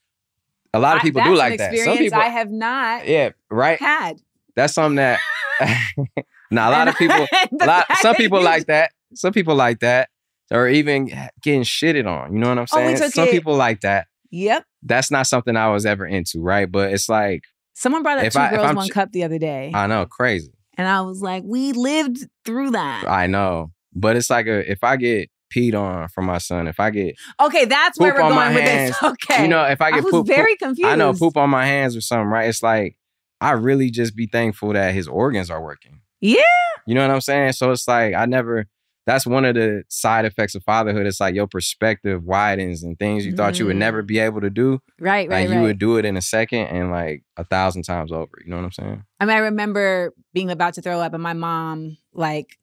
[0.74, 1.70] A lot of I- people that's do like that.
[1.72, 3.80] Some experience people, I have not yeah, right.
[3.80, 4.20] had.
[4.56, 5.20] That's something that.
[6.52, 7.26] now a lot of people,
[7.62, 8.92] a lot, some people like that.
[9.16, 10.10] Some people like that,
[10.52, 11.06] or even
[11.42, 12.34] getting shitted on.
[12.34, 12.98] You know what I'm Oh, saying?
[12.98, 14.08] took some it- people like that.
[14.32, 14.64] Yep.
[14.84, 16.72] That's not something I was ever into, right?
[16.72, 19.38] But it's like Someone brought up If two I- girls, one ch- cup the other
[19.40, 20.52] day, I know, crazy.
[20.78, 24.84] and I was like, "We lived through that." I know, but it's like a if
[24.84, 28.54] I get peed on from my son, if I get Okay, that's where we're going
[28.54, 28.92] with hands.
[28.92, 29.04] this.
[29.12, 30.90] Okay, you know, if I I get was poop, very poop- confused.
[30.92, 32.48] I know poop on my hands or something, right?
[32.50, 32.98] It's like
[33.42, 36.02] I really just be thankful that his organs are working.
[36.22, 36.42] Yeah.
[36.86, 37.54] You know what I'm saying?
[37.54, 38.66] So it's like I never
[39.10, 41.08] that's one of the side effects of fatherhood.
[41.08, 44.52] It's like your perspective widens and things you thought you would never be able to
[44.52, 44.80] do.
[45.00, 45.62] Right, right, like you right.
[45.64, 48.30] would do it in a second and like a thousand times over.
[48.44, 49.04] You know what I'm saying?
[49.20, 52.60] I mean, I remember being about to throw up, and my mom like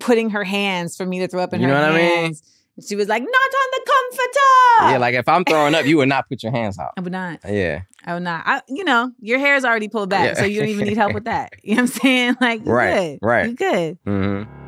[0.00, 2.24] putting her hands for me to throw up in You her know what I mean?
[2.24, 2.42] hands.
[2.84, 6.08] She was like, "Not on the comforter." Yeah, like if I'm throwing up, you would
[6.08, 6.90] not put your hands out.
[6.96, 7.38] I would not.
[7.48, 7.82] Yeah.
[8.04, 8.42] I would not.
[8.46, 10.34] I, you know, your hair is already pulled back, Yeah.
[10.34, 11.52] so you don't even need help with that.
[11.62, 12.36] You know what I'm saying?
[12.40, 13.18] Like, you Right, good.
[13.22, 13.48] right.
[13.50, 13.98] You good.
[14.04, 14.67] hmm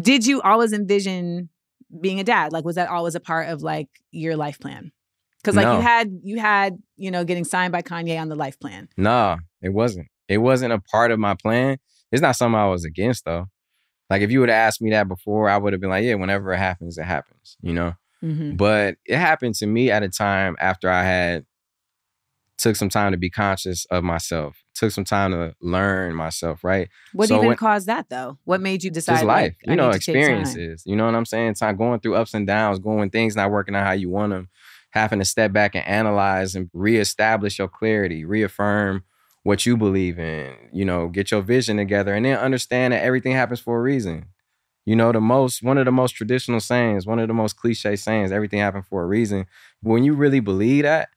[0.00, 1.48] Did you always envision
[2.00, 2.52] being a dad?
[2.52, 4.92] Like, was that always a part of like your life plan?
[5.42, 5.76] Because like No.
[5.76, 8.88] you had, you had, you know, getting signed by Kanye on the life plan.
[8.96, 10.08] Nah, it wasn't.
[10.28, 11.76] It wasn't a part of my plan.
[12.10, 13.46] It's not something I was against though.
[14.10, 16.14] Like if you would have asked me that before, I would have been like, yeah,
[16.14, 17.94] whenever it happens, it happens, you know?
[18.22, 18.56] Mhm.
[18.56, 21.44] But it happened to me at a time after I had
[22.58, 26.88] took some time to be conscious of myself, took some time to learn myself, right?
[27.12, 28.38] What So even when- caused that though?
[28.44, 29.14] What made you decide?
[29.14, 30.20] Just like, life, I you know, need to take time?
[30.40, 30.82] experiences.
[30.86, 31.54] You know what I'm saying?
[31.54, 34.48] Time going through ups and downs, going things not working out how you want them,
[34.90, 39.02] having to step back and analyze and reestablish your clarity, reaffirm
[39.42, 43.32] what you believe in, you know, get your vision together and then understand that everything
[43.32, 44.26] happens for a reason.
[44.86, 47.96] You know, the most one of the most traditional sayings, one of the most cliche
[47.96, 49.46] sayings, everything happened for a reason.
[49.82, 51.08] When you really believe that,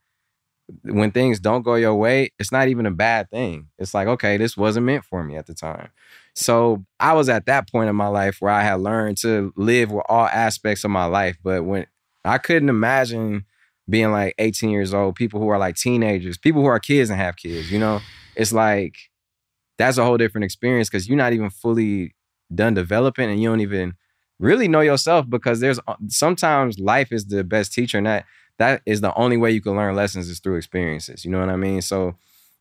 [0.84, 3.68] when things don't go your way, it's not even a bad thing.
[3.78, 5.90] It's like, okay, this wasn't meant for me at the time.
[6.36, 9.92] So I was at that point in my life where I had learned to live
[9.92, 11.38] with all aspects of my life.
[11.44, 11.88] But when
[12.26, 13.46] I couldn't imagine
[13.90, 17.20] being like 18 years old, people who are like teenagers, people who are kids and
[17.20, 18.02] have kids, you know,
[18.36, 18.96] it's like
[19.78, 22.16] that's a whole different experience because you're not even fully
[22.54, 23.94] done developing and you don't even
[24.40, 28.26] really know yourself because there's uh, sometimes life is the best teacher and that
[28.60, 31.24] that is the only way you can learn lessons is through experiences.
[31.26, 31.82] You know what I mean?
[31.82, 32.16] So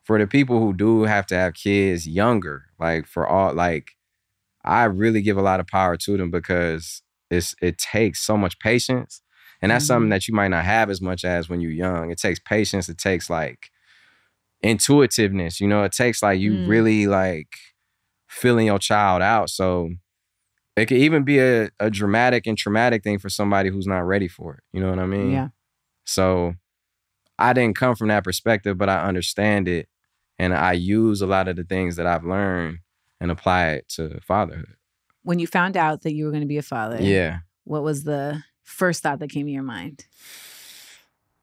[0.04, 3.92] for the people who do have to have kids younger, like for all like
[4.64, 8.59] I really give a lot of power to them because it's it takes so much
[8.59, 9.22] patience.
[9.62, 12.11] And that's something that you might not have as much as when you're young.
[12.11, 13.70] It takes patience, it takes like
[14.62, 16.68] intuitiveness, you know, it takes like you Mm.
[16.68, 17.56] really like
[18.28, 19.50] filling your child out.
[19.50, 19.90] So
[20.76, 24.28] it could even be a, a dramatic and traumatic thing for somebody who's not ready
[24.28, 24.61] for it.
[24.72, 25.30] You know what I mean?
[25.32, 25.48] Yeah.
[26.07, 26.55] So
[27.38, 29.88] I didn't come from that perspective, but I understand it
[30.38, 32.79] and I use a lot of the things that I've learned
[33.21, 34.77] and apply it to fatherhood.
[35.23, 37.38] When you found out that you were going to be a father, Yeah.
[37.64, 40.07] what was the first thought that came to your mind?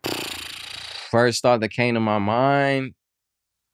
[0.04, 2.93] First thought that came to my mind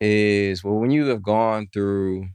[0.01, 2.27] is well, when you have gone through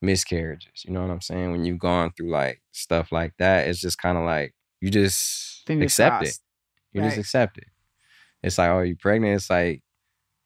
[0.00, 1.50] miscarriages, you know what I'm saying?
[1.50, 5.66] When you've gone through like stuff like that, it's just kind of like you just
[5.66, 6.26] Fingers accept it.
[6.26, 6.42] crossed.
[6.92, 7.64] You just accept it.
[8.42, 9.36] It's like, oh, you pregnant?
[9.36, 9.82] It's like,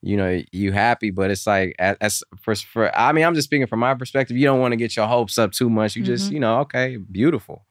[0.02, 3.66] you know, you happy, but it's like, as, for, for, I mean, I'm just speaking
[3.66, 4.36] from my perspective.
[4.36, 5.96] You don't want to get your hopes up too much.
[5.96, 6.32] You just, Mhm.
[6.34, 7.66] you know, okay, beautiful.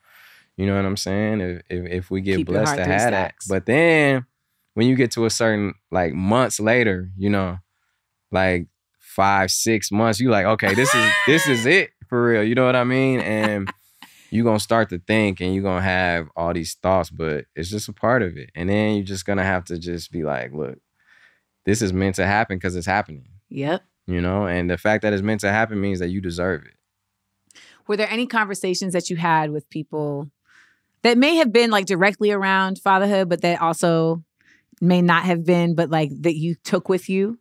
[0.58, 1.42] You know what I'm saying?
[1.42, 4.26] If if, if we get Keep blessed to have that, but then
[4.74, 7.60] when you get to a certain like months later, you know,
[8.32, 8.68] like
[9.00, 12.44] five, six months, you like, okay, this is this is it for real.
[12.44, 13.20] You know what I mean?
[13.20, 13.70] And
[14.36, 17.88] you're gonna start to think and you're gonna have all these thoughts, but it's just
[17.89, 18.50] a part of it.
[18.56, 20.78] And then you're just gonna have to just be like, look,
[21.65, 23.84] this is meant to happen because it's happening, Yep.
[24.08, 24.45] you know?
[24.45, 26.74] And the fact that it's meant to happen means that you deserve it.
[27.88, 30.30] Were there any conversations that you had with people
[31.04, 34.24] that may have been like directly around fatherhood, but that also
[34.82, 37.39] may not have been, but like that you took with you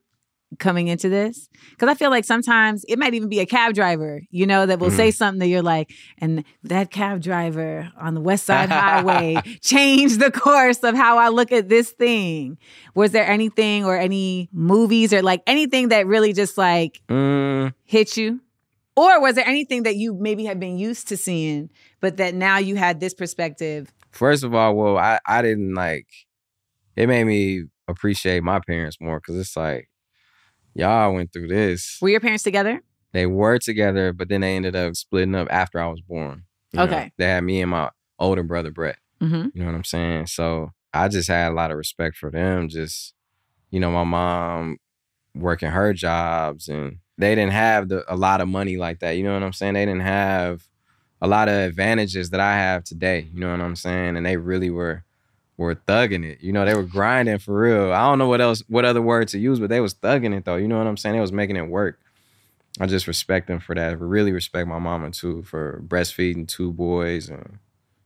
[0.59, 1.49] coming into this?
[1.71, 4.79] Because I feel like sometimes it might even be a cab driver, you know, that
[4.79, 9.43] will say something that you're like, and that cab driver on the West Side Highway
[9.61, 12.59] changed the course of how I look at this thing.
[12.95, 18.17] Was there anything or any movies or like anything that really just like Mm, hit
[18.17, 18.41] you?
[18.97, 22.59] Or was there anything that you maybe had been used to seeing, but that now
[22.59, 23.93] you had this perspective?
[24.13, 26.07] first of all, well, I, I didn't like
[26.97, 29.89] it made me appreciate my parents more because it's like,
[30.75, 31.99] y'all went through this.
[32.01, 32.81] Were your parents together?
[33.15, 36.43] they were together, but then they ended up splitting up after I was born.
[36.73, 36.85] you know?
[36.85, 37.13] Okay.
[37.17, 38.99] They had me and my older brother Brett.
[39.23, 39.49] Mm-hmm.
[39.55, 40.27] You know what I'm saying?
[40.27, 42.69] So I just had a lot of respect for them.
[42.69, 43.15] Just,
[43.71, 44.79] you know, my mom
[45.35, 49.13] working her jobs and they didn't have the, a lot of money like that.
[49.13, 49.75] You know what I'm saying?
[49.75, 50.67] They didn't have
[51.23, 53.29] a lot of advantages that I have today.
[53.33, 54.17] You know what I'm saying?
[54.17, 55.05] And they really were
[55.57, 56.41] were thugging it.
[56.41, 57.93] You know, they were grinding for real.
[57.93, 60.45] I don't know what else what other word to use, but they was thugging it
[60.45, 60.57] though.
[60.57, 61.15] You know what I'm saying?
[61.15, 61.99] They was making it work.
[62.81, 63.91] I just respect them for that.
[63.91, 67.59] I really respect my mama too for breastfeeding two boys and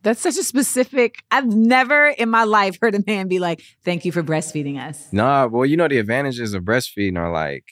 [0.02, 1.22] That's such a specific.
[1.30, 5.10] I've never in my life heard a man be like, "Thank you for breastfeeding us."
[5.12, 7.64] Nah, well, you know the advantages of breastfeeding are like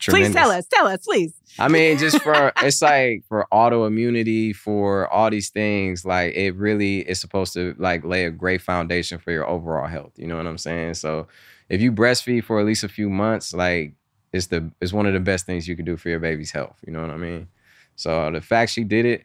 [0.00, 0.66] Please tell us.
[0.66, 1.34] Tell us, please.
[1.58, 7.00] I mean, just for it's like for autoimmunity, for all these things, like it really
[7.00, 10.12] is supposed to like lay a great foundation for your overall health.
[10.16, 10.94] You know what I'm saying?
[10.94, 11.28] So
[11.68, 13.94] if you breastfeed for at least a few months, like
[14.32, 16.78] it's the it's one of the best things you can do for your baby's health.
[16.86, 17.48] You know what I mean?
[17.96, 19.24] So the fact she did it,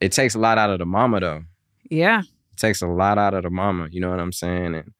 [0.00, 1.44] it takes a lot out of the mama though.
[1.88, 2.20] Yeah.
[2.20, 3.88] It takes a lot out of the mama.
[3.90, 4.74] You know what I'm saying?
[4.74, 4.92] And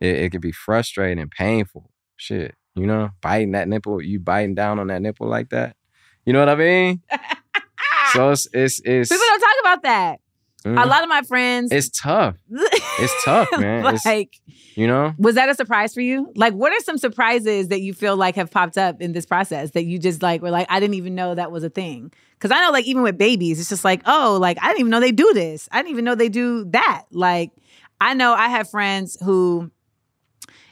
[0.00, 1.90] it, it could be frustrating and painful.
[2.16, 2.54] Shit.
[2.78, 5.76] You know, biting that nipple, you biting down on that nipple like that.
[6.24, 7.02] You know what I mean?
[8.12, 10.20] so it's it's it's People don't talk about that.
[10.64, 10.82] Mm.
[10.82, 11.70] A lot of my friends.
[11.72, 12.34] It's tough.
[12.50, 13.80] It's tough, man.
[13.86, 14.40] It's- like,
[14.74, 15.14] You know?
[15.16, 16.32] was that a surprise for you?
[16.34, 19.70] Like, what are some surprises that you feel like have popped up in this process
[19.72, 22.12] that you just like were like, I didn't even know that was a thing?
[22.32, 24.90] Because I know, like, even with babies, it's just like, oh, like I didn't even
[24.90, 25.68] know they do this.
[25.70, 27.04] I didn't even know they do that.
[27.12, 27.52] Like,
[28.00, 29.70] I know I have friends who.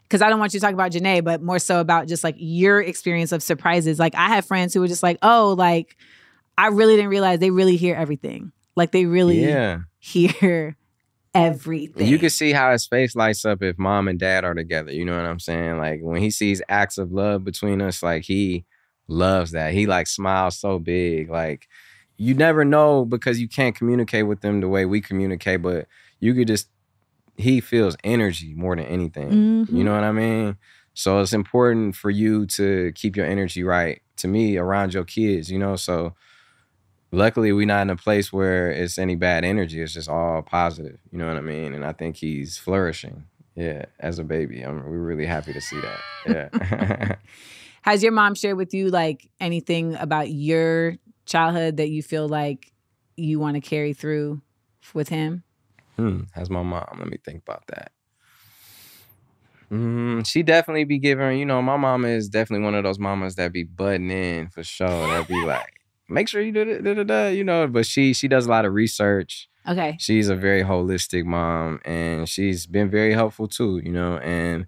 [0.09, 2.37] Because I don't want you to talk about Jhené, but more so about just like
[2.38, 3.99] your experience of surprises.
[3.99, 5.97] Like I have friends who were just like, "Oh, like
[6.57, 8.53] I really didn't realize they really hear everything.
[8.77, 9.81] Like they really Yeah.
[9.99, 10.77] hear
[11.35, 14.92] everything." You can see how his face lights up if mom and dad are together.
[14.92, 15.79] You know what I'm saying?
[15.79, 18.64] Like when he sees acts of love between us, like he
[19.09, 19.73] loves that.
[19.73, 21.31] He like smiles so big.
[21.31, 21.66] Like
[22.16, 25.87] you never know because you can't communicate with them the way we communicate, but
[26.21, 26.69] you could just
[27.37, 29.31] he feels energy more than anything.
[29.66, 29.72] Mhm.
[29.72, 30.57] You know what I mean?
[30.94, 35.51] So it's important for you to keep your energy right to me around your kids,
[35.51, 35.77] you know?
[35.77, 36.14] So
[37.12, 39.81] luckily we're not in a place where it's any bad energy.
[39.81, 40.99] It's just all positive.
[41.12, 41.75] You know what I mean?
[41.75, 43.25] And I think he's flourishing.
[43.55, 44.61] Yeah, as a baby.
[44.62, 46.51] I'm we're really happy to see that.
[46.53, 47.16] Yeah.
[47.83, 52.72] Has your mom shared with you like anything about your childhood that you feel like
[53.16, 54.42] you want to carry through
[54.92, 55.42] with him?
[55.96, 56.96] Hmm, how's my mom?
[56.98, 57.92] Let me think about that.
[59.70, 63.35] Mm, she definitely be giving, you know, my mama is definitely one of those mamas
[63.35, 64.87] that be butting in for sure.
[64.88, 67.66] That be like, make sure you do it, da, da, da, you know.
[67.66, 69.48] But she she does a lot of research.
[69.68, 69.96] Okay.
[69.98, 74.18] She's a very holistic mom, and she's been very helpful too, you know.
[74.18, 74.66] And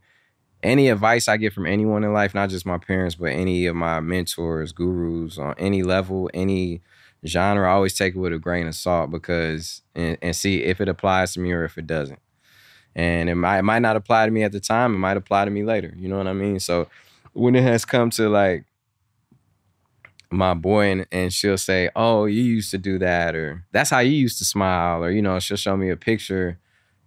[0.63, 3.77] any advice I get from anyone in life, not just my parents, but any of
[3.77, 6.83] my mentors, gurus on any level, any
[7.27, 10.81] genre, I always take it with a grain of salt because and, and see if
[10.81, 12.21] it applies to me or if it doesn't.
[12.95, 15.45] And it might it might not apply to me at the time, it might apply
[15.45, 15.95] to me later.
[15.97, 16.59] You know what I mean?
[16.59, 16.89] So
[17.33, 18.65] when it has come to like
[20.31, 24.01] my boy and, and she'll say, Oh, you used to do that, or that's how
[24.01, 26.59] you used to smile, or you know, she'll show me a picture.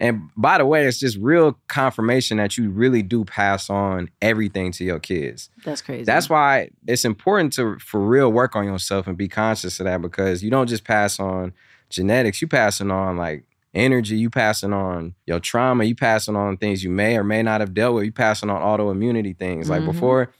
[0.02, 4.72] And by the way, it's just real confirmation that you really do pass on everything
[4.72, 5.52] to your kids.
[5.64, 6.06] That's crazy.
[6.06, 10.02] That's why it's important to for real work on yourself and be conscious of that
[10.02, 11.54] because you don't just pass on
[11.92, 13.44] genetics, you passing on like
[13.76, 17.62] energy, you passing on your trauma, you passing on things you may or may not
[17.62, 19.70] have dealt with, you passing on autoimmunity things.
[19.70, 19.86] Like Mhm.
[19.86, 20.32] before,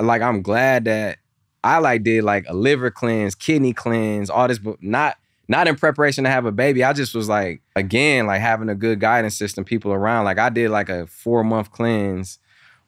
[0.00, 1.18] like I'm glad that
[1.64, 5.16] I like did like a liver cleanse, kidney cleanse, all this, but not
[5.50, 6.84] not in preparation to have a baby.
[6.84, 10.24] I just was like, again, like having a good guidance system, people around.
[10.24, 12.38] Like I did like a four month cleanse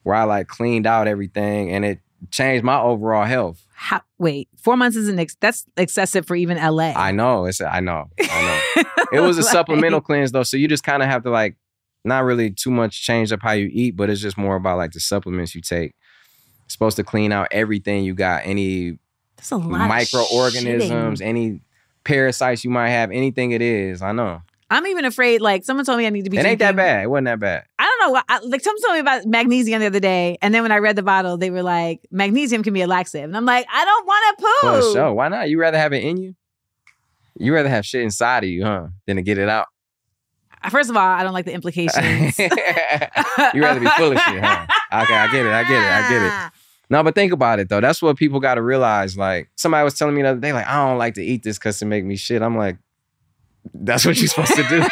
[0.03, 1.99] where I like cleaned out everything and it
[2.31, 3.67] changed my overall health.
[3.73, 6.93] How, wait, four months isn't ex- that's excessive for even LA.
[6.95, 7.45] I know.
[7.47, 8.09] It's I know.
[8.17, 8.41] I
[8.75, 8.83] know.
[9.11, 11.55] It was a supplemental cleanse though, so you just kind of have to like
[12.03, 14.91] not really too much change up how you eat, but it's just more about like
[14.93, 15.93] the supplements you take.
[16.65, 18.97] It's supposed to clean out everything you got, any
[19.35, 19.87] That's a lot.
[19.87, 21.61] microorganisms, any
[22.03, 24.01] parasites you might have, anything it is.
[24.01, 24.41] I know.
[24.69, 25.39] I'm even afraid.
[25.41, 26.37] Like someone told me I need to be.
[26.37, 27.03] It ain't that bad.
[27.03, 27.65] It wasn't that bad.
[27.77, 28.21] I don't know.
[28.27, 30.95] I, like someone told me about magnesium the other day, and then when I read
[30.95, 34.07] the bottle, they were like, magnesium can be a laxative, and I'm like, I don't
[34.07, 34.93] want to For poo.
[34.93, 35.13] sure.
[35.13, 35.49] Why not?
[35.49, 36.35] You rather have it in you?
[37.37, 38.87] You rather have shit inside of you, huh?
[39.05, 39.67] Than to get it out.
[40.63, 42.39] Uh, first of all, I don't like the implications.
[42.39, 44.65] you rather be full of shit, huh?
[45.03, 45.51] Okay, I get it.
[45.51, 45.91] I get it.
[45.91, 46.51] I get it.
[46.89, 47.81] No, but think about it though.
[47.81, 49.17] That's what people got to realize.
[49.17, 51.57] Like somebody was telling me the other day, like I don't like to eat this
[51.57, 52.41] because it make me shit.
[52.41, 52.77] I'm like,
[53.73, 54.83] that's what you're supposed to do.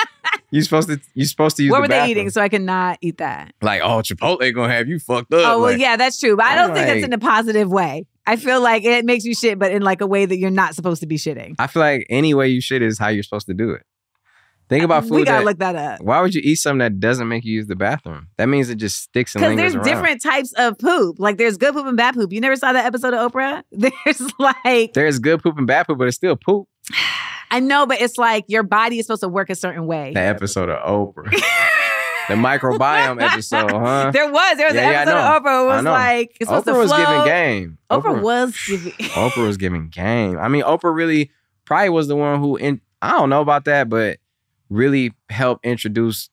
[0.50, 1.00] you're supposed to.
[1.14, 1.72] You're supposed to use.
[1.72, 3.52] What were they eating so I could not eat that?
[3.60, 5.40] Like, oh, Chipotle gonna have you fucked up.
[5.40, 6.36] Oh well, Like, yeah, that's true.
[6.36, 8.06] But I I'm don't think that's in a positive way.
[8.26, 10.74] I feel like it makes you shit, but in like a way that you're not
[10.74, 11.56] supposed to be shitting.
[11.58, 13.82] I feel like any way you shit is how you're supposed to do it.
[14.70, 15.10] Think about food.
[15.16, 16.00] we gotta that- look that up.
[16.00, 18.28] Why would you eat something that doesn't make you use the bathroom?
[18.38, 19.84] That means it just sticks and Because there's around.
[19.84, 21.16] different types of poop.
[21.18, 22.32] Like there's good poop and bad poop.
[22.32, 23.62] You never saw that episode of Oprah?
[23.72, 26.66] There's like There's good poop and bad poop, but it's still poop.
[27.50, 30.12] I know, but it's like your body is supposed to work a certain way.
[30.14, 31.28] The episode of Oprah,
[32.28, 34.10] the microbiome episode, huh?
[34.14, 35.36] There was there was Yeah, an episode know.
[35.36, 35.62] of Oprah.
[35.62, 37.78] It was like it's supposed Oprah to was giving game.
[37.90, 38.92] Oprah, was giving.
[38.92, 40.38] Oprah was giving game.
[40.38, 41.32] I mean, Oprah really
[41.64, 44.19] probably was the one who, in, I don't know about that, but
[44.70, 46.30] really helped introduce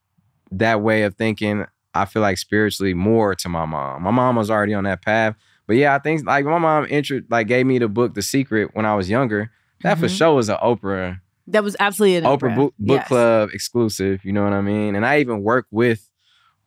[0.52, 1.66] that way of thinking.
[1.94, 4.04] I feel like spiritually more to my mom.
[4.04, 7.22] My mom was already on that path, but yeah, I think like my mom intro
[7.30, 9.52] like gave me the book The Secret when I was younger.
[9.82, 10.18] That for Mhm.
[10.18, 13.08] sure was an Oprah That was absolutely an Oprah, Oprah, book, book Yes.
[13.08, 14.24] club exclusive.
[14.26, 14.96] You know what I mean?
[14.96, 16.10] And I even work with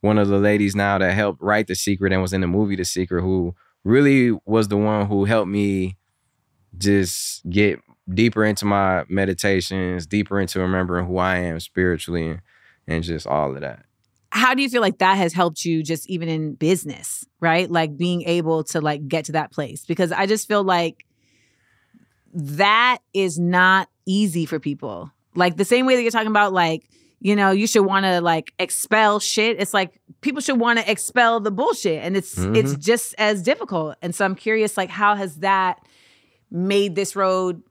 [0.01, 2.75] one of the ladies now that helped write The Secret and was in the movie
[2.75, 3.53] The Secret, who
[3.83, 5.97] really was the one who helped me
[6.77, 7.79] just get
[8.13, 12.39] deeper into my meditations, deeper into remembering who I am spiritually,
[12.87, 13.85] and just all of that.
[14.31, 17.69] How do you feel like that has helped you just even in business, right?
[17.69, 21.05] Like being able to like get to that place because I just feel like
[22.33, 25.11] that is not easy for people.
[25.35, 28.21] Like the same way that you're talking about, like, you know, you should want to
[28.21, 29.59] like expel shit.
[29.59, 32.01] It's like people should want to expel the bullshit.
[32.03, 32.79] And it's it's mm-hmm.
[32.79, 33.97] just as difficult.
[34.01, 35.79] And so I'm curious, like, how has that
[36.49, 37.61] made this road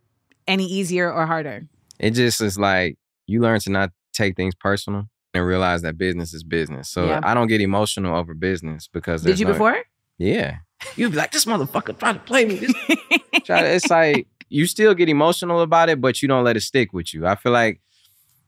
[0.51, 1.67] any easier or harder?
[1.99, 6.33] it just is like you learn to not take things personal and realize that business
[6.35, 6.89] is business.
[6.89, 7.21] So Yeah.
[7.23, 9.77] I don't get emotional over business because Did you no- before?
[10.19, 10.57] Yeah.
[10.97, 12.57] You'd be like, this motherfucker trying to play me.
[13.45, 16.63] Try to- it's like you still get emotional about it, but you don't let it
[16.63, 17.27] stick with you.
[17.27, 17.81] I feel like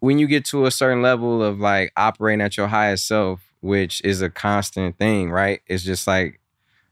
[0.01, 4.01] when you get to a certain level of like operating at your highest self, which
[4.03, 5.61] is a constant thing, right?
[5.69, 6.41] It's just like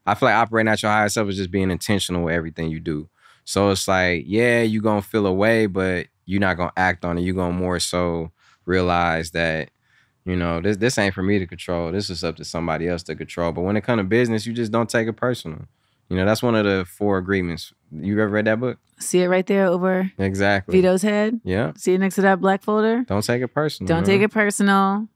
[0.06, 2.78] I feel like operating at your highest self is just being intentional with everything you
[2.80, 3.08] do.
[3.50, 7.18] So it's like, yeah, you're gonna feel a way, but you're not gonna act on
[7.18, 7.22] it.
[7.22, 8.30] You're gonna more so
[8.64, 9.70] realize that,
[10.24, 11.90] you know, this this ain't for me to control.
[11.90, 13.50] This is up to somebody else to control.
[13.50, 15.62] But when it comes to business, you just don't take it personal.
[16.08, 17.72] You know, that's one of the four agreements.
[17.90, 18.78] You ever read that book?
[19.00, 20.70] See it right there over Exactly.
[20.70, 21.40] Vito's head.
[21.42, 21.72] Yeah.
[21.76, 23.02] See it next to that black folder.
[23.08, 23.88] Don't take it personal.
[23.88, 25.08] Don't take it personal.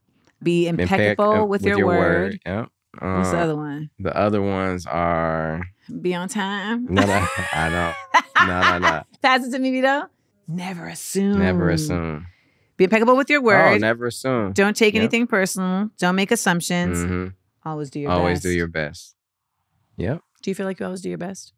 [0.43, 2.39] Be Impeccable uh, impeccable with, your, word.
[2.45, 2.65] Yeah.
[2.99, 3.89] What's the Uh, other one?
[3.99, 5.61] The other ones are
[6.01, 6.85] Be on time.
[6.89, 7.93] no, no, I know.
[8.47, 9.03] No, no, no.
[9.21, 10.03] Pass it to me, Vito.
[10.47, 11.39] Never assume.
[11.39, 12.27] Never assume.
[12.77, 13.75] Be impeccable with your words.
[13.75, 14.51] Oh, never assume.
[14.53, 15.01] Don't take Yep.
[15.01, 15.89] anything personal.
[15.97, 16.99] Don't make assumptions.
[16.99, 17.33] Mhm.
[17.63, 18.43] Always do your Always best.
[18.43, 19.15] do your best.
[19.97, 20.21] Yep.
[20.43, 21.53] Do you feel like you always do your best?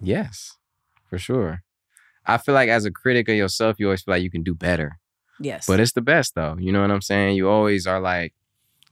[0.00, 0.56] Yes,
[1.08, 1.62] for sure.
[2.26, 4.54] I feel like as a critic of yourself, you always feel like you can do
[4.54, 4.98] better.
[5.40, 5.66] Yes.
[5.66, 6.56] But it's the best though.
[6.58, 7.36] You know what I'm saying?
[7.36, 8.34] You always are like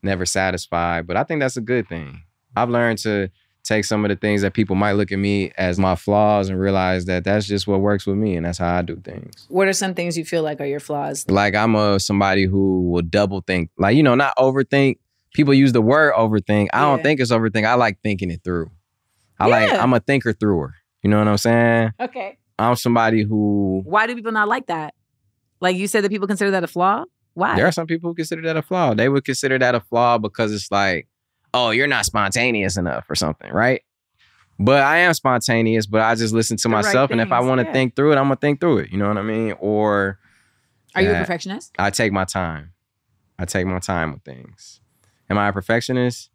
[0.03, 1.07] never satisfied.
[1.07, 2.07] But I think that's a good thing.
[2.07, 2.17] Mm-hmm.
[2.57, 3.31] I've learned to
[3.65, 6.59] take some of the things that people might look at me as my flaws and
[6.59, 9.47] realize that that's just what works with me and that's how I do things.
[9.49, 11.29] what are some things you feel like are your flaws?
[11.29, 13.71] Like I'm a somebody who will double think.
[13.77, 14.99] Like, you know, not overthink.
[15.35, 16.69] People use the word overthink.
[16.73, 17.67] I don't think it's overthink.
[17.67, 18.71] I like thinking it through.
[19.39, 20.75] I like I'm a thinker througher.
[21.03, 21.93] You know what I'm saying?
[22.01, 22.39] Okay.
[22.59, 24.95] I'm somebody who Why do people not like that?
[25.61, 27.05] Like you said that people consider that a flaw?
[27.35, 27.57] Why?
[27.57, 28.95] There are some people who consider that a flaw.
[28.95, 31.09] They would consider that a flaw because it's like,
[31.55, 33.83] oh, you're not spontaneous enough or something, right?
[34.59, 37.11] But I am spontaneous, but I just listen to The right myself.
[37.11, 37.73] and if I want to yeah.
[37.73, 38.91] think through it, I'm going to think through it.
[38.91, 39.55] You know what I mean?
[39.61, 40.19] Or
[40.95, 41.73] are you a perfectionist?
[41.79, 42.73] I take my time.
[43.39, 44.81] I take my time with things.
[45.31, 46.31] Am I a perfectionist?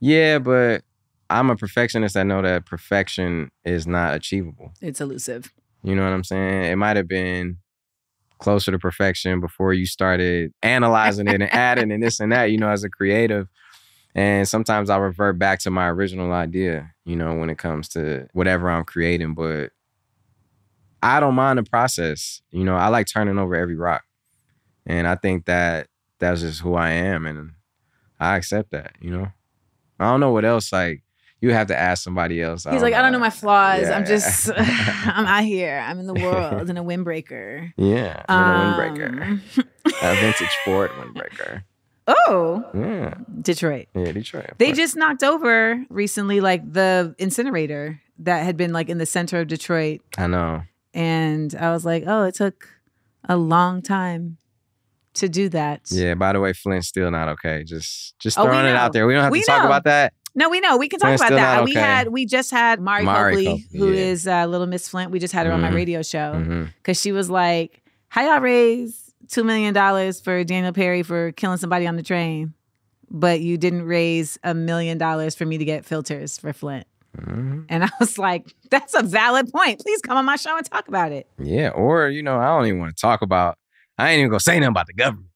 [0.00, 0.82] Yeah, but
[1.30, 4.72] I'm a perfectionist I know that perfection is not achievable.
[4.80, 5.52] It's elusive.
[5.82, 6.64] You know what I'm saying?
[6.64, 7.58] It might have been
[8.38, 12.58] closer to perfection before you started analyzing it and adding and this and that, you
[12.58, 13.48] know, as a creative.
[14.14, 18.26] And sometimes I revert back to my original idea, you know, when it comes to
[18.32, 19.34] whatever I'm creating.
[19.34, 19.70] But
[21.02, 22.42] I don't mind the process.
[22.50, 24.04] You know, I like turning over every rock.
[24.86, 27.26] And I think that that's just who I am.
[27.26, 27.52] And
[28.18, 29.28] I accept that, you know?
[30.00, 31.02] I don't know what else, like,
[31.40, 32.64] you have to ask somebody else.
[32.64, 33.82] He's like, I don't know my flaws.
[33.82, 35.78] Yeah, I'm just, I'm out here.
[35.86, 37.72] I'm in the world and a windbreaker.
[37.76, 39.20] Yeah, I'm a windbreaker.
[39.22, 39.42] Um,
[40.02, 41.62] a vintage Ford windbreaker.
[42.08, 43.86] oh, Yeah, Detroit.
[43.94, 44.50] yeah, Detroit.
[44.58, 49.40] They just knocked over recently, like the incinerator that had been like in the center
[49.40, 50.00] of Detroit.
[50.16, 50.62] I know.
[50.94, 52.68] And I was like, oh, it took
[53.28, 54.38] a long time
[55.14, 55.82] to do that.
[55.90, 56.14] Yeah.
[56.14, 57.62] By the way, Flint's still not okay.
[57.64, 59.06] Just, just Oh, throwing it out there.
[59.06, 59.66] We don't have We to talk know.
[59.68, 60.12] about that.
[60.34, 60.76] No, we know.
[60.76, 61.56] We can talk about that.
[61.56, 64.00] not We had we just had Mari, Mari Copeny, Copeny, who yeah.
[64.04, 65.10] is uh, Little Miss Flint.
[65.10, 65.74] We just had her on my Mhm.
[65.74, 71.02] radio show because she was like, "How y'all raise two million dollars for Daniel Penny
[71.02, 72.54] for killing somebody on the train,
[73.10, 76.86] but you didn't raise a million dollars for me to get filters for Flint?"
[77.18, 79.80] hmm And I was like, "That's a valid point.
[79.80, 81.70] Please come on my show and talk about it." Yeah.
[81.70, 83.56] Or you know, I don't even want to talk about.
[83.96, 85.27] I ain't even gonna say nothing about the government.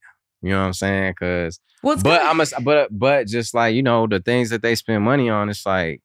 [0.42, 1.12] You know what I'm saying?
[1.12, 2.20] Because, Well, but good.
[2.20, 5.48] I'm a, but but just like you know the things that they spend money on,
[5.48, 6.02] it's like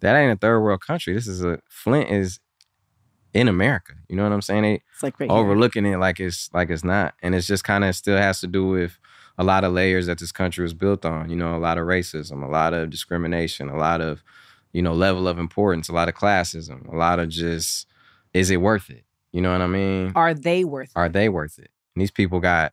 [0.00, 1.14] that ain't a third world country.
[1.14, 2.38] This is a Flint is
[3.32, 3.94] in America.
[4.08, 4.62] You know what I'm saying?
[4.62, 5.38] They, it's like right here.
[5.38, 8.46] overlooking it like it's like it's not and it's just kind of still has to
[8.46, 8.98] do with
[9.38, 11.86] a lot of layers that this country was built on you know a lot of
[11.86, 14.22] racism a lot of discrimination a lot of
[14.72, 17.86] you know level of importance a lot of classism a lot of just
[18.34, 21.28] is it worth it you know what i mean Are they worth it are they
[21.28, 22.72] worth it and these people got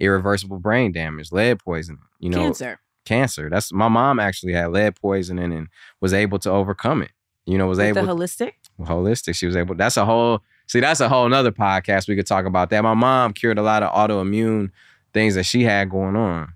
[0.00, 2.78] irreversible brain damage lead poisoning you know cancer?
[3.04, 5.68] cancer that's my mom actually had lead poisoning and
[6.00, 7.10] was able to overcome it
[7.46, 8.52] you know was With able the holistic.
[8.80, 9.34] holistic.
[9.34, 9.74] She was able.
[9.74, 10.42] That's a whole.
[10.66, 12.06] See, that's a whole nother podcast.
[12.06, 12.82] We could talk about that.
[12.82, 14.70] My mom cured a lot of autoimmune
[15.14, 16.52] things that she had going on,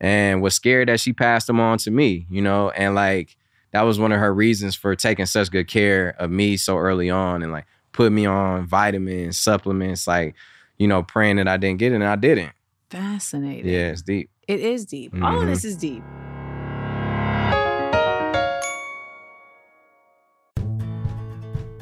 [0.00, 2.24] and was scared that she passed them on to me.
[2.30, 3.36] You know, and like
[3.72, 7.10] that was one of her reasons for taking such good care of me so early
[7.10, 10.36] on, and like put me on vitamins, supplements, like
[10.78, 12.52] you know, praying that I didn't get it, and I didn't.
[12.90, 13.66] Fascinating.
[13.70, 14.30] Yeah, it's deep.
[14.46, 15.12] It is deep.
[15.22, 15.46] All of Mhm.
[15.46, 16.02] this is deep.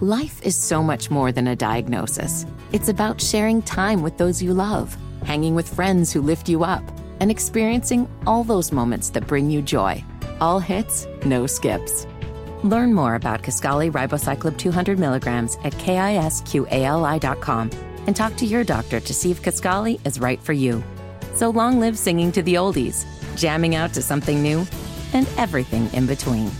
[0.00, 2.44] Life is so much more than a diagnosis.
[2.72, 4.94] It's about sharing time with those you love,
[5.24, 6.82] hanging with friends who lift you up,
[7.20, 10.04] and experiencing all those moments that bring you joy.
[10.40, 12.07] All hits, no skips.
[12.62, 17.70] Learn more about Kisqali Ribociclib 200 milligrams at kisqali.com
[18.07, 20.82] and talk to your doctor to see if Kisqali is right for you.
[21.37, 23.05] So long live singing to the oldies,
[23.37, 24.66] jamming out to something new,
[25.12, 26.51] and everything in between.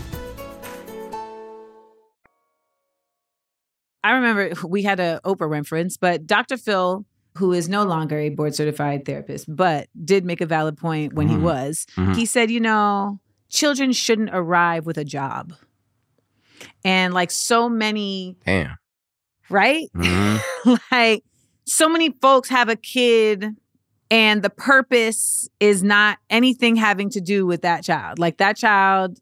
[4.03, 6.57] I remember we had a Oprah reference, but Dr.
[6.57, 7.05] Phil,
[7.37, 11.27] who is no longer a board certified therapist, but did make a valid point when
[11.27, 11.31] Mhm.
[11.31, 11.85] he was.
[11.95, 12.15] Mhm.
[12.15, 13.19] He said, you know,
[13.49, 15.53] children shouldn't arrive with a job.
[16.85, 18.77] And like so many, Damn.
[19.49, 19.87] right?
[19.95, 20.39] Mhm.
[20.91, 21.23] like
[21.65, 23.55] so many folks have a kid
[24.09, 28.19] and the purpose is not anything having to do with that child.
[28.19, 29.19] Like that child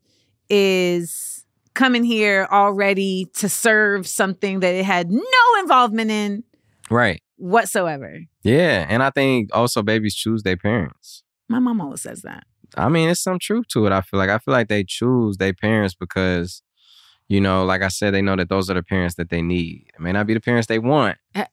[0.50, 5.22] is coming here already to serve something that it had no
[5.60, 6.44] involvement in
[6.90, 7.22] Right.
[7.38, 8.20] whatsoever.
[8.44, 8.86] Yeah.
[8.88, 11.24] And I think also babies choose their parents.
[11.50, 12.46] My mom always says that.
[12.78, 13.92] I mean, it's some truth to it.
[13.92, 16.62] I feel like I feel like they choose their parents because,
[17.28, 19.88] you know, like I said, they know that those are the parents that they need.
[19.94, 21.46] It may not be the parents they want, Eh.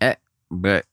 [0.00, 0.14] eh,
[0.50, 0.84] but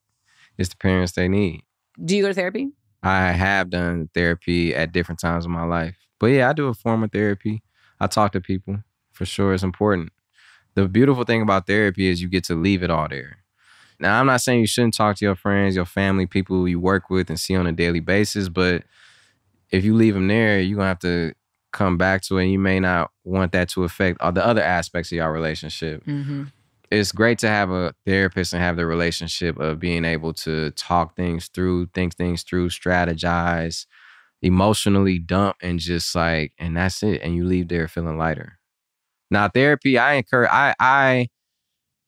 [0.58, 1.64] it's the parents they need.
[2.04, 2.72] Do you go to therapy?
[3.04, 6.74] I have done therapy at different times in my life, but yeah, I do a
[6.74, 7.62] form of therapy.
[8.00, 8.80] I talk to people
[9.12, 9.54] for sure.
[9.54, 10.12] It's important.
[10.74, 13.38] The beautiful thing about therapy is you get to leave it all there.
[14.00, 17.10] Now, I'm not saying you shouldn't talk to your friends, your family, people you work
[17.10, 18.84] with and see on a daily basis, but
[19.72, 21.34] if you leave them there, you're gonna have to
[21.72, 22.44] come back to it.
[22.44, 26.04] And you may not want that to affect all the other aspects of your relationship.
[26.06, 26.44] Mm-hmm.
[26.92, 31.16] It's great to have a therapist and have the relationship of being able to talk
[31.16, 33.86] things through, think things through, strategize,
[34.42, 37.22] emotionally dump, and just like, and that's it.
[37.22, 38.60] And you leave there feeling lighter.
[39.32, 41.28] Now, therapy, I encourage, I, I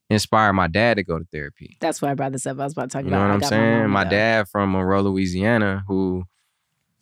[0.09, 1.77] inspire my dad to go to therapy.
[1.79, 2.59] That's why I brought this up.
[2.59, 3.89] I was about to talk You know about what I'm saying?
[3.89, 4.15] My, to go.
[4.15, 6.25] dad from Monroe, Louisiana, who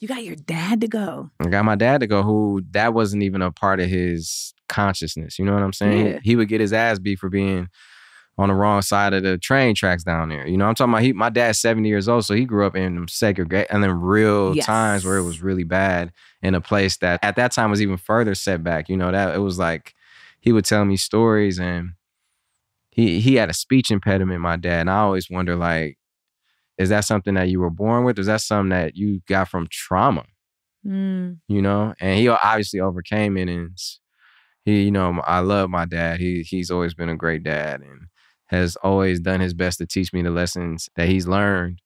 [0.05, 1.31] You got your dad to go.
[1.39, 5.39] I got my dad to go, who that wasn't even a part of his consciousness.
[5.39, 6.05] You know what I'm saying?
[6.05, 6.19] Yeah.
[6.21, 7.69] He would get his ass beat for being
[8.37, 10.45] on the wrong side of the train tracks down there.
[10.45, 12.75] You know, I'm talking about he my dad's 70 years old, so he grew up
[12.75, 14.67] in them segregate and then real Yes.
[14.67, 16.11] times where it was really bad
[16.43, 18.87] in a place that at that time was even further set back.
[18.89, 19.95] You know, that it was like
[20.39, 21.93] he would tell me stories and
[22.91, 24.81] he he had a speech impediment, my dad.
[24.81, 25.97] And I always wonder like,
[26.77, 28.19] is that something that you were born with?
[28.19, 30.25] Is that something that you got from trauma?
[30.85, 31.39] Mm.
[31.47, 33.49] you know, and he obviously overcame it.
[33.49, 33.75] And
[34.65, 36.19] he, you know, I love my dad.
[36.19, 38.01] He he's always been a great dad and
[38.47, 41.81] has always done his best to teach me the lessons that he's learned.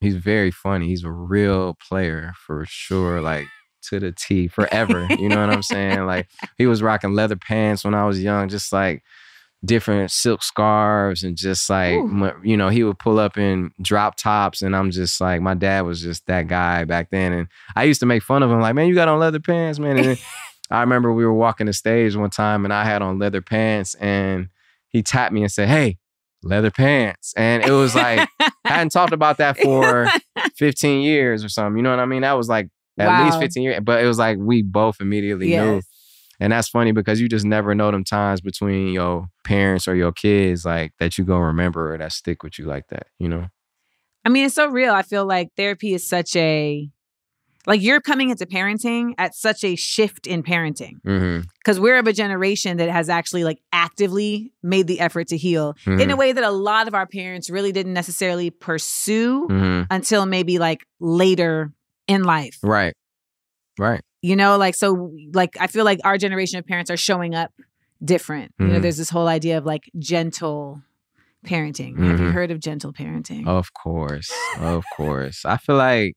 [0.00, 0.88] He's very funny.
[0.88, 3.46] He's a real player for sure, like
[3.82, 5.06] to the T, forever.
[5.10, 6.04] you know what I'm saying?
[6.06, 6.28] Like
[6.58, 9.04] he was rocking leather pants when I was young, just like
[9.64, 12.32] different silk scarves and just like Ooh.
[12.42, 15.82] you know he would pull up in drop tops and i'm just like my dad
[15.82, 18.74] was just that guy back then and I used to make fun of him, like,
[18.74, 19.98] man, you got on leather pants, man.
[19.98, 20.18] And
[20.70, 23.94] I remember we were walking the stage one time and I had on leather pants
[23.96, 24.48] and
[24.88, 25.98] he tapped me and said, Hey,
[26.42, 27.32] leather pants.
[27.36, 30.08] And it was like, I hadn't talked about that for
[30.56, 31.76] 15 years or something.
[31.76, 32.22] You know what I mean?
[32.22, 33.80] That was like at least 15 years.
[33.82, 35.82] But it was like we both immediately knew.
[36.42, 40.10] And that's funny because you just never know them times between your parents or your
[40.10, 43.46] kids, like that you gonna remember or that stick with you like that, you know?
[44.24, 44.92] I mean, it's so real.
[44.92, 46.90] I feel like therapy is such a
[47.64, 51.42] like you're coming into parenting at such a shift in parenting Mm-hmm.
[51.60, 55.76] because we're of a generation that has actually like actively made the effort to heal
[55.86, 56.10] in Mm-hmm.
[56.10, 60.58] a way that a lot of our parents really didn't necessarily pursue hmm until maybe
[60.58, 61.72] like later
[62.08, 62.58] in life.
[62.64, 62.94] Right.
[63.78, 64.00] Right.
[64.22, 67.50] You know, like so like I feel like our generation of parents are showing up
[68.04, 68.52] different.
[68.58, 68.82] You know, Mhm.
[68.82, 70.82] there's this whole idea of like gentle
[71.44, 71.98] parenting.
[71.98, 72.32] Have you Mhm.
[72.32, 73.46] heard of gentle parenting?
[73.46, 74.30] Of course.
[74.58, 75.44] Of course.
[75.44, 76.14] I feel like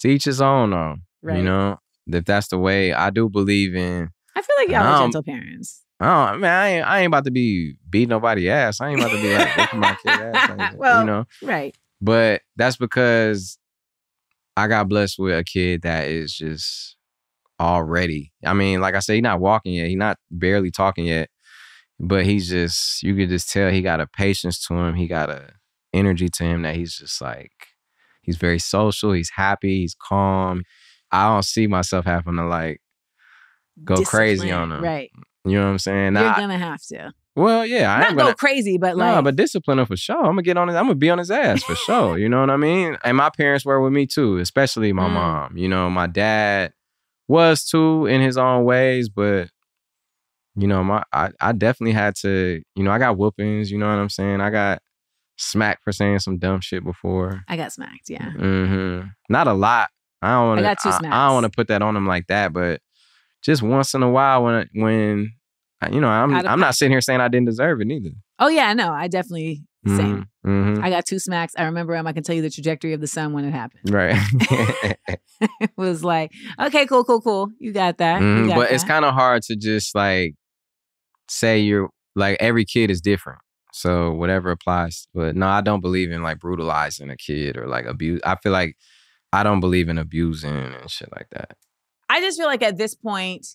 [0.00, 0.96] to each his own though.
[1.22, 1.38] Right.
[1.38, 5.02] You know, if that's the way I do believe in I feel like y'all are
[5.02, 5.82] gentle parents.
[6.00, 8.80] I don't man, I ain't I ain't about to be beat nobody ass.
[8.80, 10.58] I ain't about to be like my kid ass.
[10.58, 11.24] like, Well- you know.
[11.42, 11.76] Right.
[12.00, 13.58] But that's because
[14.56, 16.96] I got blessed with a kid that is just
[17.62, 18.32] already.
[18.44, 19.88] I mean, like I said, he's not walking yet.
[19.88, 21.30] He's not barely talking yet.
[22.00, 24.94] But he's just you could just tell he got a patience to him.
[24.94, 25.50] He got a
[25.92, 27.52] energy to him that he's just like
[28.22, 30.64] he's very social, he's happy, he's calm.
[31.12, 32.80] I don't see myself having to like
[33.84, 34.82] go crazy on him.
[34.82, 35.10] Right.
[35.44, 36.14] You know what I'm saying?
[36.14, 37.12] You're I- gonna have to.
[37.36, 39.96] well, yeah, I Not ain't gonna go crazy, but like no, but discipline him for
[39.96, 40.18] sure.
[40.18, 40.76] I'm gonna get on his.
[40.76, 42.18] I'm gonna be on his ass for sure.
[42.18, 42.96] You know what I mean?
[43.04, 45.12] And my parents were with me too, especially my Mm.
[45.12, 45.56] mom.
[45.56, 46.72] You know, my dad
[47.32, 49.48] was too in his own ways, but
[50.54, 53.88] you know, my I, I definitely had to, you know, I got whoopings, you know
[53.88, 54.40] what I'm saying?
[54.40, 54.80] I got
[55.38, 57.42] smacked for saying some dumb shit before.
[57.48, 58.08] I got smacked.
[58.10, 58.30] Yeah.
[58.30, 59.88] hmm Not a lot.
[60.20, 60.62] I don't want to.
[60.64, 61.10] got two I.
[61.10, 62.80] I don't want to put that on him like that, but
[63.42, 65.32] just once in a while, when when
[65.90, 68.10] you know, I'm I'm not sitting here saying I didn't deserve it neither.
[68.38, 70.26] Oh yeah, no, I definitely same.
[70.44, 71.54] hmm I got two smacks.
[71.56, 72.06] I remember them.
[72.06, 73.92] I can tell you the trajectory of the sun when it happened.
[73.92, 74.16] Right.
[75.40, 77.50] it was like, okay, cool, cool, cool.
[77.58, 78.20] You got that.
[78.20, 80.34] You Mhm, got But it's kind of hard to just like
[81.28, 83.40] say you're like every kid is different.
[83.72, 85.06] So whatever applies.
[85.14, 88.20] But no, I don't believe in like brutalizing a kid or like abuse.
[88.24, 88.76] I feel like
[89.32, 91.56] I don't believe in abusing and shit like that.
[92.08, 93.46] I just feel like at this point,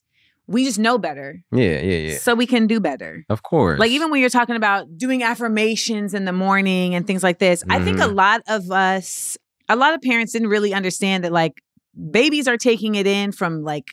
[0.48, 1.42] we just know better.
[1.52, 2.18] Yeah, yeah, yeah.
[2.20, 3.26] So we can do better.
[3.30, 3.80] of course.
[3.80, 7.64] Like even when you're talking about doing affirmations in the morning and things like this,
[7.70, 8.16] I think a Mhm.
[8.16, 9.38] lot of us,
[9.70, 11.62] a lot of parents didn't really understand that like
[12.12, 13.86] babies are taking it in from like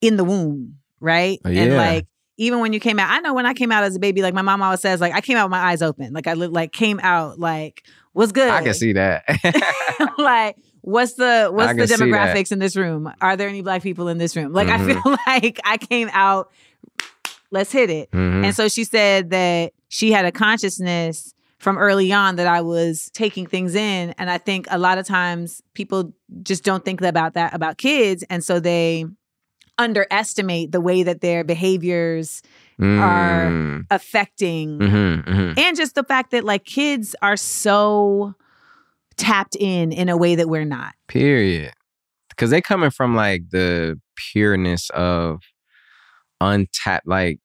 [0.00, 1.38] in the womb, right?
[1.44, 1.62] Yeah.
[1.62, 2.06] And like
[2.38, 4.32] even when you came out, I know when I came out as a baby, like
[4.32, 6.46] my mom always says, like I came out with my eyes open, like I li-
[6.46, 7.82] like came out like
[8.18, 8.50] was good.
[8.50, 9.24] I can see that.
[10.18, 12.34] like what's the what's the can see that.
[12.34, 13.12] demographics in this room?
[13.20, 14.52] Are there any black people in this room?
[14.52, 15.02] Like I Mhm.
[15.02, 16.50] feel like I came out.
[17.50, 18.10] Let's hit it.
[18.10, 18.44] Mhm.
[18.44, 23.10] And so she said that she had a consciousness from early on that I was
[23.14, 24.14] taking things in.
[24.18, 26.12] And I think a lot of times people
[26.42, 28.22] just don't think about that about kids.
[28.30, 29.06] And so they
[29.78, 32.42] underestimate the way that their behaviors
[32.80, 33.86] are- Mm.
[33.90, 35.58] affecting Mhm, mhm.
[35.58, 38.34] and just the fact that like kids are so
[39.16, 40.94] tapped in in a way that we're not.
[41.08, 41.72] Period.
[42.30, 45.40] Because they coming from like the pureness of
[46.40, 47.40] untapped, like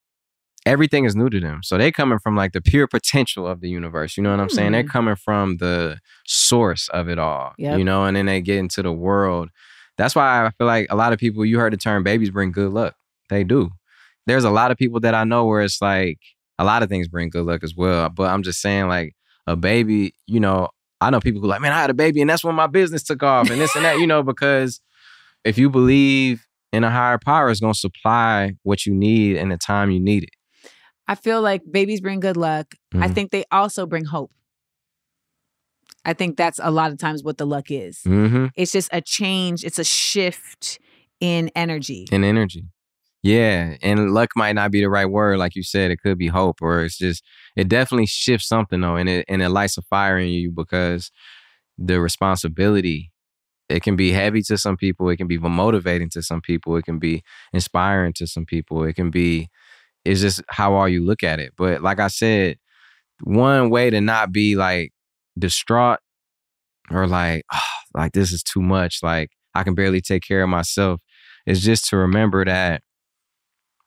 [0.66, 1.62] everything is new to them.
[1.64, 4.16] So they coming from like the pure potential of the universe.
[4.16, 4.72] You know what I'm saying?
[4.72, 4.90] They're Mm.
[4.90, 7.54] coming from the source of it all.
[7.58, 7.80] Yep.
[7.80, 9.50] You know, and then they get into the world.
[9.98, 12.52] That's why I feel like a lot of people, you heard the term babies bring
[12.52, 12.96] good luck.
[13.30, 13.72] They do.
[14.26, 16.20] There's a lot of people that I know where it's like
[16.60, 18.10] a lot of things bring good luck as well.
[18.10, 19.14] But I'm just saying, like,
[19.48, 20.70] a baby, you know,
[21.02, 23.04] I know people who like, man, I had a baby and that's when my business
[23.04, 24.80] took off and this and that, you know, because
[25.44, 29.50] if you believe in a higher power, it's going to supply what you need in
[29.50, 30.30] the time you need it.
[31.06, 32.74] I feel like babies bring good luck.
[32.94, 33.14] I Mhm.
[33.16, 34.32] think they also bring hope.
[36.06, 38.00] I think that's a lot of times what the luck is.
[38.06, 38.48] Mm-hmm.
[38.56, 40.80] It's just a change, it's a shift
[41.20, 42.08] in energy.
[42.12, 42.64] In energy.
[43.24, 43.78] Yeah.
[43.82, 45.40] And luck might not be the right word.
[45.40, 47.24] Like you said, it could be hope or it's just,
[47.56, 48.98] it definitely shifts something though.
[48.98, 51.10] And it, and it lights a fire in you because
[51.78, 53.12] the responsibility,
[53.70, 55.10] it can be heavy to some people.
[55.10, 56.76] It can be motivating to some people.
[56.78, 58.84] It can be inspiring to some people.
[58.84, 59.50] It can be,
[60.06, 61.54] it's just how all you look at it.
[61.58, 62.58] But like I said,
[63.24, 64.92] one way to not be like
[65.40, 66.00] distraught
[66.92, 67.64] or like, "Ah,
[67.96, 69.00] like this is too much.
[69.04, 71.02] Like I can barely take care of myself
[71.46, 72.82] is just to remember that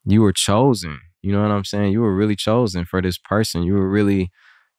[0.07, 1.01] you were chosen.
[1.23, 1.93] You know what I'm saying?
[1.93, 3.65] You were really chosen for this person.
[3.65, 4.31] You were really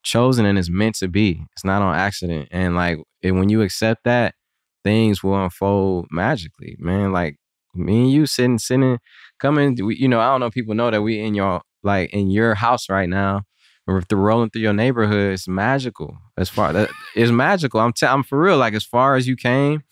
[0.04, 1.44] chosen and it's meant to be.
[1.54, 2.48] It's not on accident.
[2.52, 4.36] And like and when you accept that,
[4.84, 7.12] things will unfold magically, man.
[7.12, 7.36] Like
[7.76, 9.00] me and you sitting, sitting,
[9.40, 12.32] coming, you know, I don't know if people know that we in your like in
[12.32, 13.44] your house right now.
[13.86, 16.18] Or if they're rolling through your neighborhood, it's magical.
[16.38, 17.80] As far that it's magical.
[17.80, 18.58] I'm t- I'm for real.
[18.58, 19.84] Like as far as you came,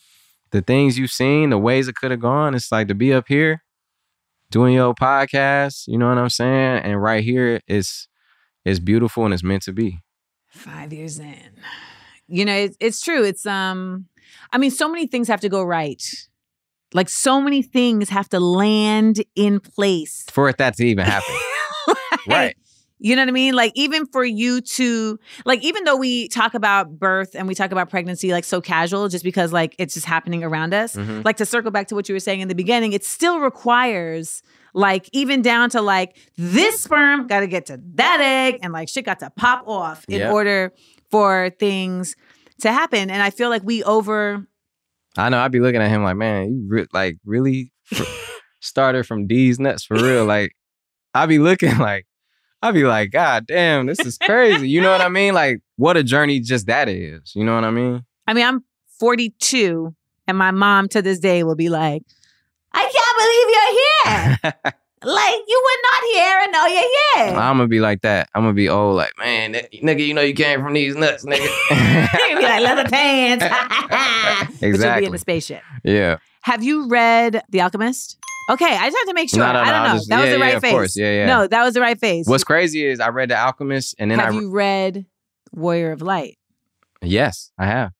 [0.51, 2.55] the things you've seen, the ways it could have gone.
[2.55, 3.64] It's like to be up here
[4.55, 6.83] doing your podcast, you know what I'm saying?
[6.85, 8.07] And right here, it's
[8.63, 9.99] it's beautiful and it's meant to be.
[10.47, 11.51] Five years in.
[12.29, 13.25] You know, it's, it's true.
[13.25, 14.05] It's um,
[14.53, 16.01] I mean, so many things have to go right.
[16.93, 20.23] Like so many things have to land in place.
[20.31, 21.35] For it that to even happen.
[21.85, 21.97] Like,
[22.29, 22.55] right.
[23.05, 23.53] You know what I mean?
[23.53, 27.71] Like even for you to like even though we talk about birth and we talk
[27.71, 30.95] about pregnancy like so casual just because like it's just happening around us.
[30.95, 31.23] Mhm.
[31.23, 34.41] Like to circle back to what you were saying in the beginning, it still requires
[34.73, 38.89] like even down to like this sperm got to get to that egg and like
[38.89, 40.33] shit got to pop off in Yep.
[40.33, 40.73] order
[41.11, 42.15] for things
[42.61, 43.11] to happen.
[43.11, 44.47] And I feel like we over
[45.15, 47.71] I know I'd be looking at him like, man, you re- like really
[48.61, 50.25] started from D's nuts for real.
[50.25, 50.55] Like
[51.13, 52.07] I'd be looking like
[52.61, 54.67] I'd be like, God damn, this is crazy.
[54.69, 55.33] You know what I mean?
[55.33, 57.33] Like what a journey just that is.
[57.35, 58.03] You know what I mean?
[58.27, 58.63] I mean, I'm
[58.99, 59.93] 42
[60.27, 62.03] and my mom to this day will be like,
[62.73, 64.73] I can't believe you're here.
[65.03, 67.39] like you were not here and now you're here.
[67.39, 68.29] I'm gonna be like that.
[68.33, 71.47] I'm gonna be old, like, man, nigga, you know you came from these nuts, nigga.
[72.29, 73.45] You'll be like leather pants.
[74.59, 75.61] But you'll be in the spaceship.
[75.83, 76.17] yeah.
[76.41, 78.17] Have you read The Alchemist?
[78.49, 79.39] Okay, I just have to make sure.
[79.39, 79.93] No, no, I don't know.
[79.95, 80.71] just- that was the yeah, right of face.
[80.71, 80.97] course.
[80.97, 81.25] Yeah, yeah.
[81.25, 82.27] No, that was the right face.
[82.27, 85.05] What's crazy is I read The Alchemist and then have I Have you read
[85.51, 86.37] Warrior of Light?
[87.01, 87.91] yes, I have.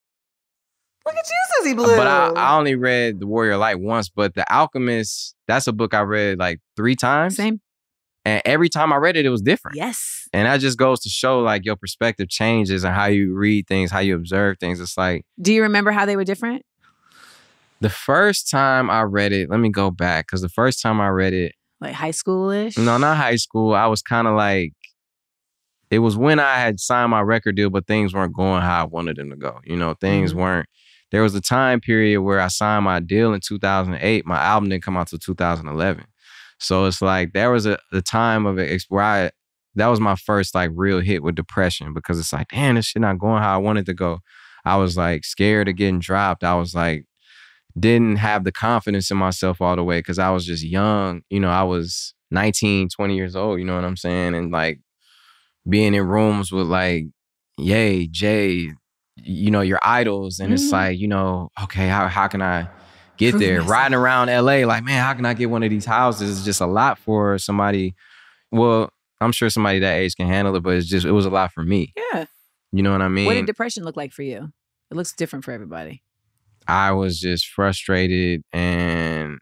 [1.06, 1.96] Look at you, Susie Blue.
[1.96, 5.74] But I, I only read The Warrior of Light once, but The Alchemist, that's a
[5.74, 7.36] book I read like three times.
[7.36, 7.62] Same.
[8.28, 9.78] And every time I read it, it was different.
[9.78, 10.28] Yes.
[10.34, 13.92] And that just goes to show like your perspective changes and how you read things,
[13.92, 14.80] how you observe things.
[14.80, 16.64] It's like Do you remember how they were different?
[17.82, 21.10] The first time I read it, let me go back because the first time I
[21.10, 22.78] read it, Like high schoolish?
[22.78, 24.74] no, not high school, I was kind of like,
[25.92, 28.86] it was when I had signed my record deal, but things weren't going how I
[28.86, 29.60] wanted them to go.
[29.66, 30.38] You know, things Mhm.
[30.38, 30.70] weren't.
[31.12, 34.26] There was a time period where I signed my deal in 2008.
[34.26, 36.06] My album didn't come out till 2011.
[36.60, 39.32] So it's like there was a the time of it where I
[39.76, 43.02] that was my first like real hit with depression because it's like, damn, this shit
[43.02, 44.20] not going how I wanted to go.
[44.64, 46.44] I was like scared of getting dropped.
[46.44, 47.06] I was like,
[47.78, 51.22] didn't have the confidence in myself all the way because I was just young.
[51.30, 54.34] You know, I was 19, 20 years old, you know what I'm saying?
[54.36, 54.80] And like
[55.68, 57.06] being in rooms with like
[57.58, 58.70] Yay, Jay,
[59.18, 60.40] you know, your idols.
[60.40, 60.72] And it's Mhm.
[60.74, 62.68] like, you know, okay, how how can I
[63.18, 63.60] get Prove there?
[63.62, 63.72] myself.
[63.72, 66.38] Riding around LA, like, man, how can I get one of these houses?
[66.38, 67.96] It's just a lot for somebody.
[68.52, 68.90] Well,
[69.22, 71.52] I'm sure somebody that age can handle it, but it's just it was a lot
[71.54, 71.94] for me.
[72.14, 72.26] Yeah.
[72.72, 73.26] You know what I mean?
[73.26, 74.50] What did depression look like for you?
[74.92, 76.04] It looks different for everybody.
[76.68, 79.40] I was just frustrated and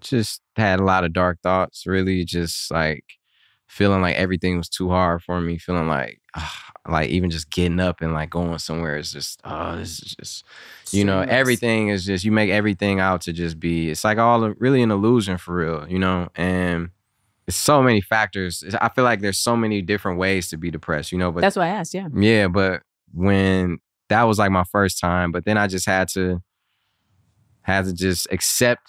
[0.00, 3.04] just had a lot of dark thoughts, really just like
[3.66, 7.80] feeling like everything was too hard for me, feeling like ah, like even just getting
[7.80, 10.44] up and like going somewhere is just oh this is just
[10.90, 11.40] you know Strenuous.
[11.40, 14.90] everything is just you make everything out to just be it's like all really an
[14.90, 16.90] illusion for real, you know, and
[17.46, 18.62] it's so many factors.
[18.62, 21.40] It's- I feel like there's so many different ways to be depressed, you know, but
[21.42, 22.08] That's why I asked, yeah.
[22.14, 22.82] yeah, but
[23.12, 23.78] when
[24.08, 26.42] that was like my first time, but then I just had to
[27.62, 28.82] had to just accept,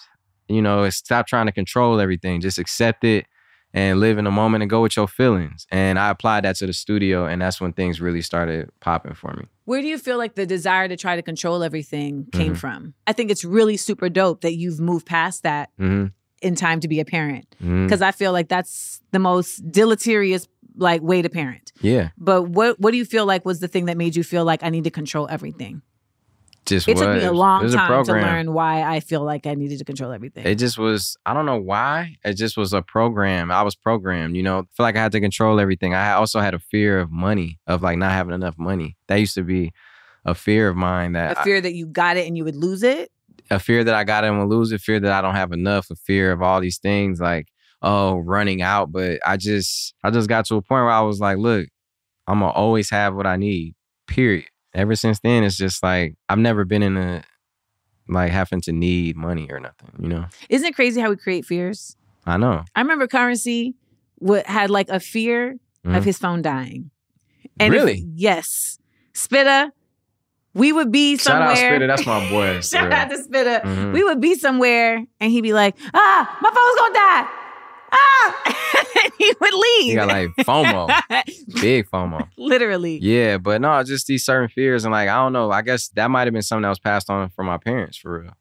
[0.48, 2.40] you know, stop trying to control everything.
[2.40, 3.26] Just accept it
[3.72, 5.66] and live in the moment and go with your feelings.
[5.70, 9.32] And I applied that to the studio and that's when things really started popping for
[9.34, 9.44] me.
[9.64, 12.58] Where do you feel like the desire to try to control everything came Mhm.
[12.58, 12.94] from?
[13.06, 16.06] I think it's really super dope that you've moved past that hmm
[16.42, 20.46] in time to be a parent because I feel like that's the most deleterious
[20.76, 21.72] like way to parent.
[21.80, 22.10] Yeah.
[22.18, 24.62] But what what do you feel like was the thing that made you feel like
[24.62, 25.82] I need to control everything?
[26.66, 29.46] Just It took me a long was a time to learn why I feel like
[29.46, 30.44] I needed to control everything.
[30.44, 32.16] It just was, I don't know why.
[32.24, 33.52] It just was a program.
[33.52, 34.58] I was programmed, you know.
[34.58, 35.94] I feel like I had to control everything.
[35.94, 38.96] I also had a fear of money, of like not having enough money.
[39.06, 39.72] That used to be
[40.24, 42.82] a fear of mine that a fear that you got it and you would lose
[42.82, 43.12] it.
[43.48, 45.52] a fear that I got it and will lose it, fear that I don't have
[45.52, 47.46] enough, a fear of all these things like,
[47.86, 48.90] oh, running out.
[48.92, 51.68] But I just I just got to a point where I was like, look,
[52.26, 53.74] I'm gonna always have what I need.
[54.06, 54.44] Period.
[54.74, 57.22] Ever since then, it's just like I've never been in a
[58.08, 60.26] like having to need money or nothing, you know?
[60.48, 61.96] Isn't it crazy how we create fears?
[62.26, 62.64] I know.
[62.74, 63.74] I remember Currency
[64.20, 65.96] would, had like a fear Mhm.
[65.96, 66.90] of his phone dying.
[67.58, 68.04] if- Really?
[68.14, 68.78] yes.
[69.14, 69.70] Spitta,
[70.54, 71.56] we would be somewhere.
[71.56, 72.60] Shout out Spitta, that's my boy.
[72.62, 73.62] Shout out to Spitta.
[73.62, 73.92] Mhm.
[73.92, 77.45] We would be somewhere and he'd be like, ah, my phone's gonna die.
[77.98, 78.42] Ah,
[79.04, 79.84] and he would leave.
[79.84, 80.90] He got like FOMO,
[81.60, 82.28] big FOMO.
[82.36, 82.98] Literally.
[83.00, 85.50] Yeah, but no, just these certain fears and like I don't know.
[85.50, 88.20] I guess that might have been something that was passed on from my parents for
[88.20, 88.32] real.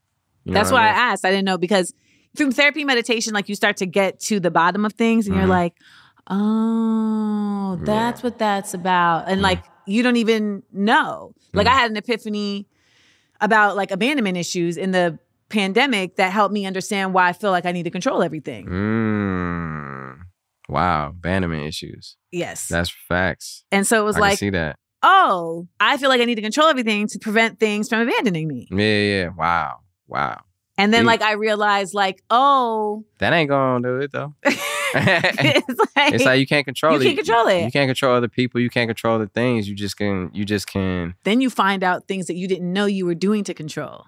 [0.44, 1.26] You know That's why I I asked.
[1.26, 1.94] I didn't know because
[2.38, 5.46] through therapy meditation, like you start to get to the bottom of things and you're
[5.46, 5.50] Mhm.
[5.50, 5.74] like,
[6.30, 9.26] oh, that's what that's about.
[9.28, 9.44] And Mhm.
[9.44, 11.34] like you don't even know.
[11.54, 11.72] Like Mhm.
[11.72, 12.68] I had an epiphany
[13.42, 15.20] about like abandonment issues in the
[15.50, 18.66] pandemic that helped me understand why I feel like I need to control everything.
[18.68, 20.20] Mm.
[20.70, 22.18] Wow, abandonment issues.
[22.32, 22.68] Yes.
[22.68, 23.64] That's facts.
[23.72, 24.78] and so it was I like, see that.
[25.04, 28.68] oh, I feel like I need to control everything to prevent things from abandoning me.
[28.72, 29.30] Yeah, yeah.
[29.38, 30.42] Wow, wow.
[30.78, 34.34] And then like I realized like, oh, That ain't gonna do it though.
[34.44, 37.04] it's like, it's like you can't control you it.
[37.04, 37.64] can't control it.
[37.64, 38.60] You can't control other people.
[38.60, 39.70] You can't control the things.
[39.70, 40.32] You just can.
[40.34, 41.16] You just can.
[41.24, 44.06] then you find out things that you didn't know you were doing to control.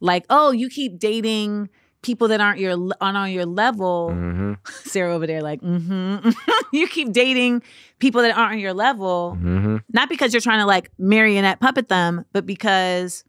[0.00, 1.68] Like, oh, you keep dating
[2.02, 4.10] people that aren't your on on your level.
[4.12, 4.52] hmm
[4.84, 6.30] Sarah over there, like, mm-hmm.
[6.76, 7.62] you keep dating
[7.98, 11.88] people that aren't on your level, hmm not because you're trying to like marionette puppet
[11.88, 13.24] them, but because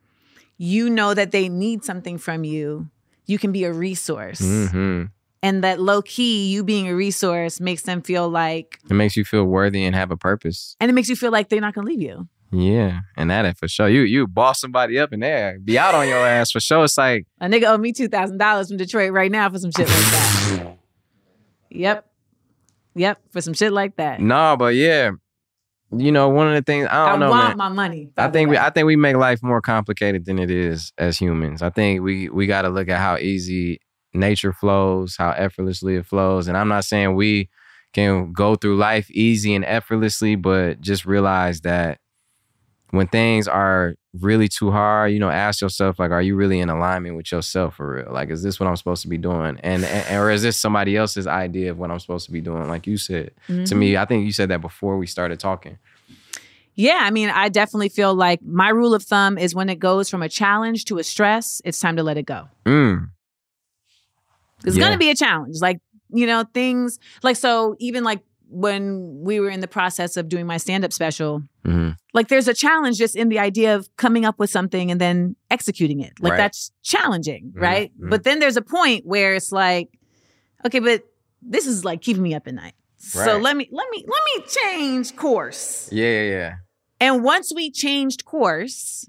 [0.58, 2.90] you know that they need something from you.
[3.26, 4.40] You can be a resource.
[4.42, 5.06] hmm
[5.42, 9.24] And that low key, you being a resource makes them feel like, It makes you
[9.24, 10.76] feel worthy and have a purpose.
[10.80, 12.28] and it makes you feel like they're not gonna leave you.
[12.52, 13.88] Yeah, and that for sure.
[13.90, 16.84] You you boss somebody up in there, be out on your ass for sure.
[16.86, 19.72] It's like A nigga owe me two thousand dollars from Detroit right now for some
[19.72, 20.78] shit like that.
[21.70, 22.10] yep,
[22.96, 24.20] yep, for some shit like that.
[24.20, 25.12] no, but yeah,
[25.96, 27.58] you know, one of the things I I, don't know, want man.
[27.58, 28.10] my money.
[28.18, 28.58] I think we.
[28.58, 31.62] I think we make life more complicated than it is as humans.
[31.62, 33.80] I think we we got to look at how easy
[34.14, 37.50] nature flows, how effortlessly it flows, and I'm not saying we
[37.94, 42.00] can go through life easy and effortlessly, but just realize that
[42.92, 46.70] when things are really too hard, you know, ask yourself like, are you really in
[46.70, 48.12] alignment with yourself for real?
[48.12, 49.60] Like, is this what I'm supposed to be doing?
[49.62, 52.68] And, and or is this somebody else's idea of what I'm supposed to be doing?
[52.68, 53.66] Like you said Mm-hmm.
[53.66, 55.78] to me, I think you said that before we started talking.
[56.76, 60.10] Yeah, I mean, I definitely feel like my rule of thumb is when it goes
[60.10, 62.48] from a challenge to a stress, it's time to let it go.
[62.66, 63.10] Mm.
[64.66, 64.90] It's Yeah.
[64.92, 65.58] to be a challenge.
[65.62, 65.80] Like,
[66.12, 70.46] you know, things like so even like when we were in the process of doing
[70.46, 74.40] my stand-up special, hmm like there's a challenge just in the idea of coming up
[74.40, 76.14] with something and then executing it.
[76.20, 76.38] Like Right.
[76.38, 77.92] that's challenging, Mhm, right?
[78.00, 78.10] mhm.
[78.10, 79.90] But then there's a point where it's like,
[80.66, 81.04] okay, but
[81.44, 82.74] this is like keeping me up at night.
[82.98, 83.42] So Right.
[83.42, 85.88] let me let me let me change course.
[85.92, 86.54] Yeah, yeah, yeah.
[87.00, 89.08] And once we changed course,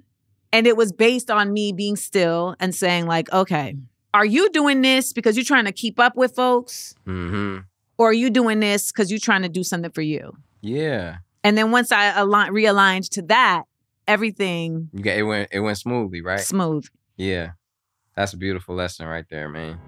[0.53, 3.77] and it was based on me being still and saying, like, okay,
[4.13, 6.95] are you doing this because you're trying to keep up with folks?
[7.07, 7.59] hmm
[8.01, 10.35] Or are you doing this because you're trying to do something for you?
[10.63, 11.19] Yeah.
[11.45, 13.65] And then once I align, realigned to that,
[14.09, 16.41] everything You got it went it went smoothly, right?
[16.41, 16.87] smooth.
[17.19, 17.51] Yeah.
[18.17, 19.79] That's a beautiful lesson right there, man.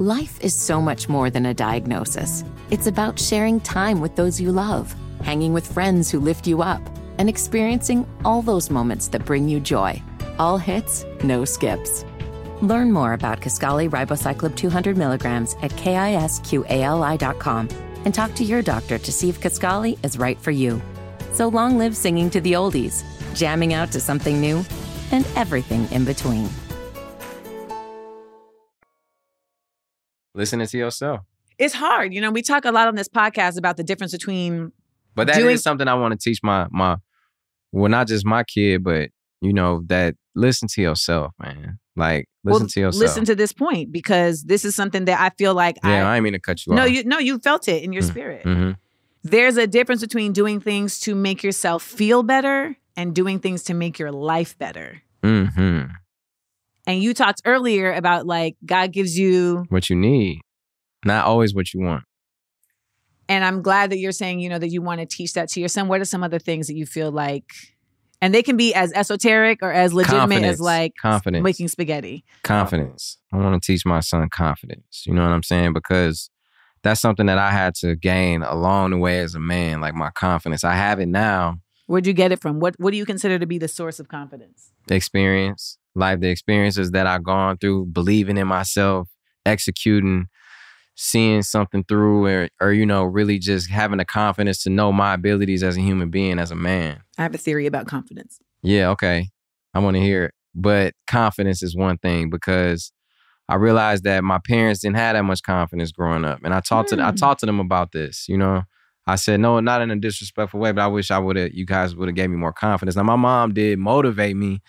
[0.00, 2.42] Life is so much more than a diagnosis.
[2.72, 4.92] It's about sharing time with those you love,
[5.22, 6.82] hanging with friends who lift you up,
[7.18, 10.02] and experiencing all those moments that bring you joy.
[10.38, 12.04] All hits, no skips.
[12.60, 17.68] Learn more about Kisqali Ribociclib 200 milligrams at kisqali.com
[18.04, 20.80] and talk to your doctor to see if Kisqali is right for you.
[21.32, 23.04] So long live singing to the oldies,
[23.34, 24.64] jamming out to something new,
[25.10, 26.48] and everything in between.
[30.34, 31.20] Listening to yourself.
[31.58, 32.14] It's hard.
[32.14, 34.72] You know, we talk a lot on this podcast about the difference between
[35.14, 36.96] But that is Doing- something I want to teach my my
[37.72, 39.10] well, not just my kid, but
[39.40, 41.78] you know, that listen to yourself, man.
[41.96, 43.00] Like listen well, to yourself.
[43.02, 46.20] listen to this point because this is something that I feel like yeah, I, I
[46.20, 46.90] mean to cut you no off.
[46.90, 48.42] you no you felt it in your Mm, spirit.
[48.44, 48.70] hmm
[49.22, 53.74] There's a difference between doing things to make yourself feel better and doing things to
[53.74, 55.02] make your life better.
[55.22, 55.82] hmm
[56.86, 60.40] And you talked earlier about like God gives you, What you need.
[61.04, 62.04] Not always what you want.
[63.28, 65.60] and I'm glad that you're saying, you know, that you want to teach that to
[65.60, 65.88] your son.
[65.88, 67.50] What are some other things that you feel like,
[68.22, 70.54] and they can be as esoteric or as legitimate Confidence.
[70.54, 71.42] as like Confidence.
[71.44, 72.24] making spaghetti.
[72.42, 73.18] confidence.
[73.32, 75.02] I want to teach my son confidence.
[75.06, 75.74] You know what I'm saying?
[75.74, 76.30] Because
[76.82, 80.10] that's something that I had to gain along the way as a man, like my
[80.10, 80.64] confidence.
[80.64, 82.58] I have it now, Where'd you get it from?
[82.60, 84.70] What What do you consider to be the source of confidence?
[84.88, 89.08] experience, like the experiences that I've gone through, believing in myself,
[89.44, 90.28] executing,
[90.94, 95.14] seeing something through, or, or, you know, really just having the confidence to know my
[95.14, 97.00] abilities as a human being, as a man.
[97.18, 98.38] I have a theory about confidence.
[98.62, 99.30] Yeah, okay.
[99.74, 100.34] I want to hear it.
[100.54, 102.92] But confidence is one thing because
[103.48, 106.40] I realized that my parents didn't have that much confidence growing up.
[106.44, 107.16] And I talked to I Mm.
[107.16, 108.62] talked to them about this, you know.
[109.06, 111.66] I said, no, not in a disrespectful way, but I wish I would have you
[111.66, 112.96] guys would have gave me more confidence.
[112.96, 114.60] Now my mom did motivate me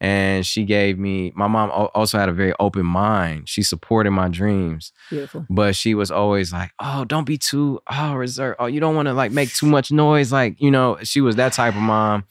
[0.00, 3.48] and she gave me my mom also had a very open mind.
[3.48, 5.46] She supported my dreams Beautiful.
[5.48, 8.56] but she was always like, "Oh, don't be too oh reserved.
[8.58, 11.36] Oh, you don't want to like make too much noise." Like you know, she was
[11.36, 12.24] that type of mom.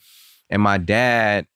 [0.48, 1.46] And my dad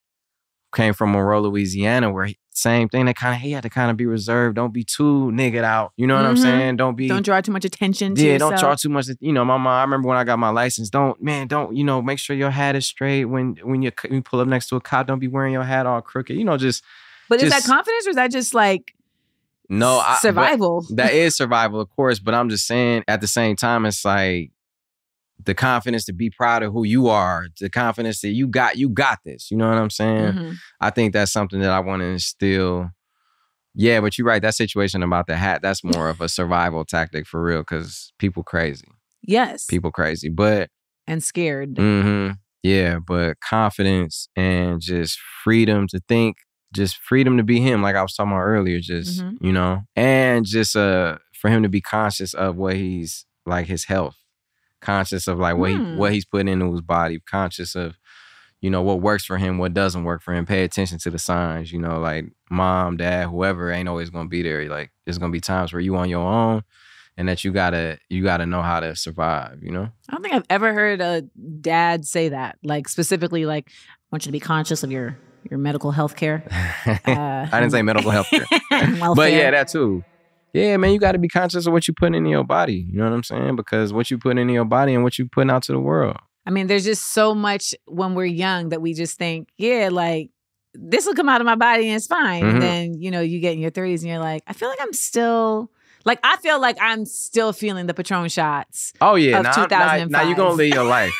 [0.75, 3.07] came from Monroe, Louisiana, where he, same thing.
[3.07, 4.57] That kind of he had to kind of be reserved.
[4.57, 5.93] Don't be too niggered out.
[5.97, 6.43] You know what I'm Mhm.
[6.43, 6.77] saying?
[6.77, 7.09] Don't be.
[7.09, 8.51] Don't draw too much attention to yeah, yourself.
[8.53, 9.07] don't draw too much.
[9.21, 9.67] You know, my mom.
[9.69, 10.91] I remember when I got my license.
[10.91, 12.01] Don't man, don't you know?
[12.03, 14.77] Make sure your hat is straight when when you, when you pull up next to
[14.77, 15.07] a cop.
[15.07, 16.37] Don't be wearing your hat all crooked.
[16.37, 16.83] You know, just
[17.29, 18.95] But is that confidence or is that just like
[19.69, 20.85] no I, survival?
[20.95, 22.19] that is survival, of course.
[22.19, 24.51] But I'm just saying, at the same time, it's like
[25.45, 28.89] the confidence to be proud of who you are, the confidence that you got, you
[28.89, 29.51] got this.
[29.51, 30.33] You know what I'm saying?
[30.35, 30.57] Mhm.
[30.81, 32.91] I think that's something that I want to instill.
[33.75, 34.43] Yeah, but you're right.
[34.43, 38.43] That situation about the hat, that's more of a survival tactic for real, because people
[38.43, 38.89] crazy.
[39.23, 39.67] Yes.
[39.67, 40.29] People crazy.
[40.29, 40.71] But
[41.07, 41.77] and scared.
[41.77, 42.31] hmm
[42.63, 46.37] yeah, but confidence and just freedom to think,
[46.75, 49.39] just freedom to be him, like I was talking about earlier, just, Mhm.
[49.41, 53.85] you know, and just uh for him to be conscious of what he's like his
[53.87, 54.17] health,
[54.81, 55.93] conscious of like what Hmm.
[55.93, 57.97] he what he's putting into his body, conscious of
[58.61, 60.45] you know what works for him, what doesn't work for him.
[60.47, 64.43] Pay attention to the signs, you know, like mom, dad, whoever ain't always gonna be
[64.43, 64.69] there.
[64.69, 66.63] Like there's gonna be times where you on your own
[67.17, 69.89] and that you gotta you gotta know how to survive, you know?
[70.09, 71.23] I don't think I've ever heard a
[71.61, 72.59] dad say that.
[72.63, 75.17] Like specifically, like I want you to be conscious of your
[75.51, 76.45] your medical health care.
[76.87, 76.97] Uh,
[77.51, 78.45] I didn't say medical health care.
[79.15, 80.05] but yeah, that too.
[80.53, 82.87] Yeah, man, you got to be conscious of what you put into your body.
[82.91, 83.57] You know what I'm saying?
[83.57, 86.17] Because what you put into your body and what you putting out to the world.
[86.47, 90.31] I mean, there's just so much when we're young that we just think, yeah, like
[90.75, 92.43] this will come out of my body and it's fine.
[92.43, 92.51] Mhm.
[92.53, 94.81] And then, you know, you get in your 30s and you're like, I feel like
[94.81, 95.71] I'm still
[96.07, 98.95] Like I feel like I'm still feeling the Patron shots.
[99.03, 101.13] Oh yeah, Of now, now, now you're gonna live your life.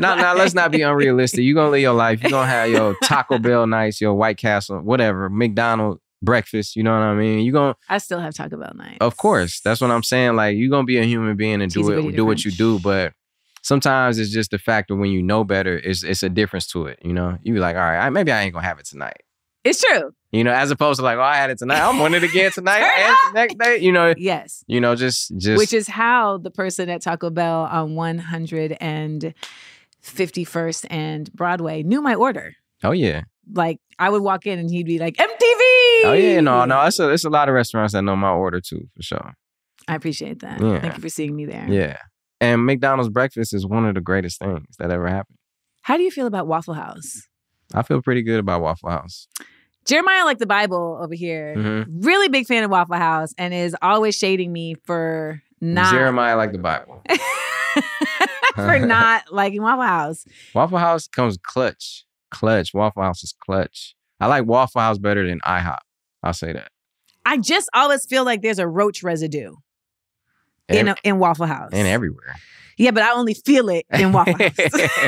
[0.00, 1.44] now, now let's not be unrealistic.
[1.44, 2.20] You're gonna live your life.
[2.20, 6.76] You're gonna have your Taco Bell nights, your White Castle, whatever, McDonald's breakfast.
[6.76, 7.40] You know what I mean?
[7.44, 8.98] You're gonna, I still have Taco Bell night.
[9.00, 10.36] of course, that's what I'm saying.
[10.36, 13.12] Like you're gonna be a human being and do it, do what you do, but.
[13.62, 16.86] Sometimes it's just the fact that when you know better, it's it's a difference to
[16.86, 16.98] it.
[17.04, 19.18] You know, you be like, all right, I, maybe I ain't gonna have it tonight.
[19.64, 20.14] It's true.
[20.32, 21.86] You know, as opposed to like, oh, I had it tonight.
[21.86, 23.76] I'm wanting it again tonight and the next day.
[23.76, 24.64] You know, Yes.
[24.66, 27.90] you know, just just Which is how the person at Taco Bell on
[30.02, 32.56] 151st and Broadway knew my order.
[32.82, 35.28] oh yeah, Like I would walk in and he'd be like, MTV.
[36.04, 36.40] oh yeah.
[36.40, 39.02] No, no, it's a it's a lot of restaurants that know my order too for
[39.02, 39.34] sure.
[39.88, 40.60] I appreciate that.
[40.60, 40.80] Yeah.
[40.80, 41.66] Thank you for seeing me there.
[41.68, 41.96] Yeah,
[42.40, 45.38] and McDonald's breakfast is one of the greatest things that ever happened.
[45.82, 47.22] How do you feel about Waffle House?
[47.74, 49.26] I feel pretty good about Waffle House.
[49.86, 51.86] Jeremiah, like the Bible over here, Mhm.
[52.04, 56.52] really big fan of Waffle House and is always shading me for not Jeremiah like
[56.52, 57.02] the Bible.
[58.54, 60.24] for not liking Waffle House.
[60.54, 62.72] Waffle House comes clutch, clutch.
[62.74, 63.94] Waffle House is clutch.
[64.20, 65.78] I like Waffle House better than IHOP.
[66.22, 66.70] I'll say that.
[67.24, 69.54] I just always feel like there's a roach residue
[70.68, 71.70] in a, in Waffle House.
[71.72, 72.36] and everywhere.
[72.76, 74.52] Yeah, but I only feel it in Waffle House.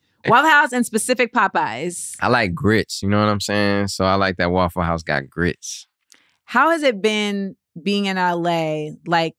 [0.26, 2.16] Waffle House and specific Popeyes.
[2.20, 3.02] I like grits.
[3.02, 3.88] You know what I'm saying?
[3.88, 5.86] So I like that Waffle House got grits.
[6.44, 8.90] How has it been being in LA?
[9.06, 9.36] Like,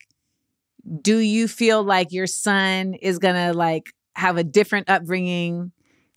[1.02, 5.72] do you feel like your son is gonna like have a different upbringing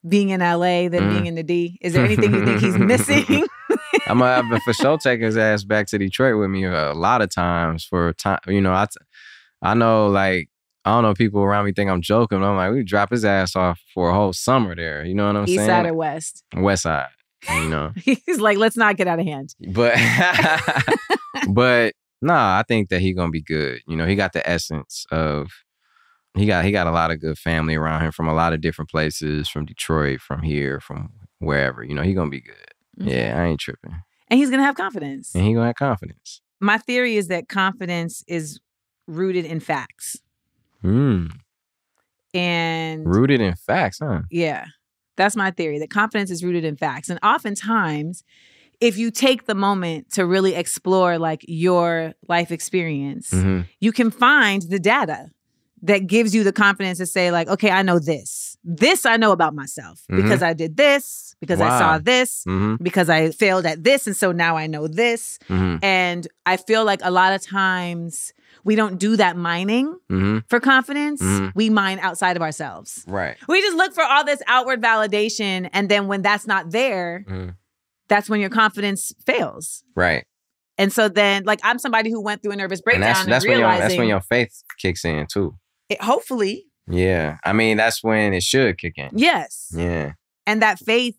[0.08, 1.10] being in LA than Mm.
[1.10, 1.78] being in the D?
[1.80, 3.46] Is there anything you think he's missing?
[4.06, 7.22] I'm gonna have for sure take his ass back to Detroit with me a lot
[7.22, 8.38] of times for time.
[8.46, 9.04] You know, I, t-
[9.62, 10.48] I know like
[10.84, 12.40] I don't know people around me think I'm joking.
[12.40, 15.04] But I'm like, we drop his ass off for a whole summer there.
[15.04, 15.60] You know what I'm East saying?
[15.60, 16.44] East side or west?
[16.54, 17.08] West side.
[17.48, 19.54] You know, He's like, let's not get out of hand.
[19.72, 19.96] but
[21.48, 23.80] but nah, I think that he gonna be good.
[23.86, 25.48] You know, he got the essence of.
[26.36, 28.60] He got he got a lot of good family around him from a lot of
[28.60, 31.82] different places, from Detroit, from here, from wherever.
[31.84, 32.56] You know, he gonna be good.
[33.06, 33.26] Okay.
[33.26, 33.94] Yeah, I ain't tripping,
[34.28, 35.34] And he's gonna have confidence.
[35.34, 36.40] and he gonna have confidence.
[36.60, 38.60] My theory is that confidence is
[39.06, 40.20] rooted in facts.
[40.82, 41.30] Mm.
[42.32, 44.22] And Rooted in facts, huh?
[44.30, 44.66] Yeah.
[45.16, 47.08] That's my theory that confidence is rooted in facts.
[47.08, 48.24] And oftentimes,
[48.80, 54.10] if you take the moment to really explore like your life experience, hmm you can
[54.10, 55.30] find the data
[55.84, 58.56] that gives you the confidence to say like, okay, I know this.
[58.64, 61.98] This I know about myself because I did this, because I saw Wow.
[61.98, 65.38] this, hmm because I failed at this and so now I know this.
[65.48, 68.32] hmm And I feel like a lot of times
[68.64, 71.20] we don't do that mining hmm for confidence.
[71.22, 71.52] Mhm.
[71.54, 73.04] We mine outside of ourselves.
[73.06, 73.36] Right.
[73.48, 75.68] We just look for all this outward validation.
[75.74, 77.54] And then when that's not there, Mhm.
[78.08, 79.84] that's when your confidence fails.
[79.94, 80.24] Right.
[80.78, 83.32] And so then, like, I'm somebody who went through a nervous And breakdown that's and,
[83.32, 85.54] that's when your that's when your faith kicks in too.
[85.88, 87.38] It- hopefully, Yeah.
[87.44, 89.10] I mean, that's when it should kick in.
[89.14, 89.72] yes.
[89.74, 90.12] Yeah.
[90.46, 91.16] And that faith,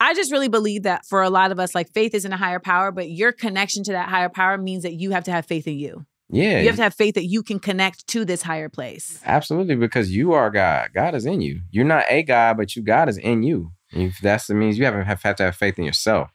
[0.00, 2.58] I just really believe that for a lot of us, like, faith isn't a higher
[2.60, 5.66] power, but your connection to that higher power means that you have to have faith
[5.66, 6.04] in you.
[6.30, 6.60] Yeah.
[6.60, 9.20] You have to have faith that you can connect to this higher place.
[9.24, 10.90] Absolutely, because you are God.
[10.94, 11.60] God is in you.
[11.70, 13.72] You're not a God, but you God is in you.
[13.90, 16.30] If that's the means you have, have have to have faith in yourself.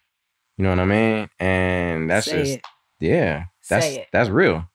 [0.58, 1.30] You know what I mean?
[1.40, 2.62] And that's Say just it.
[3.00, 3.46] yeah.
[3.70, 4.66] That's that's real.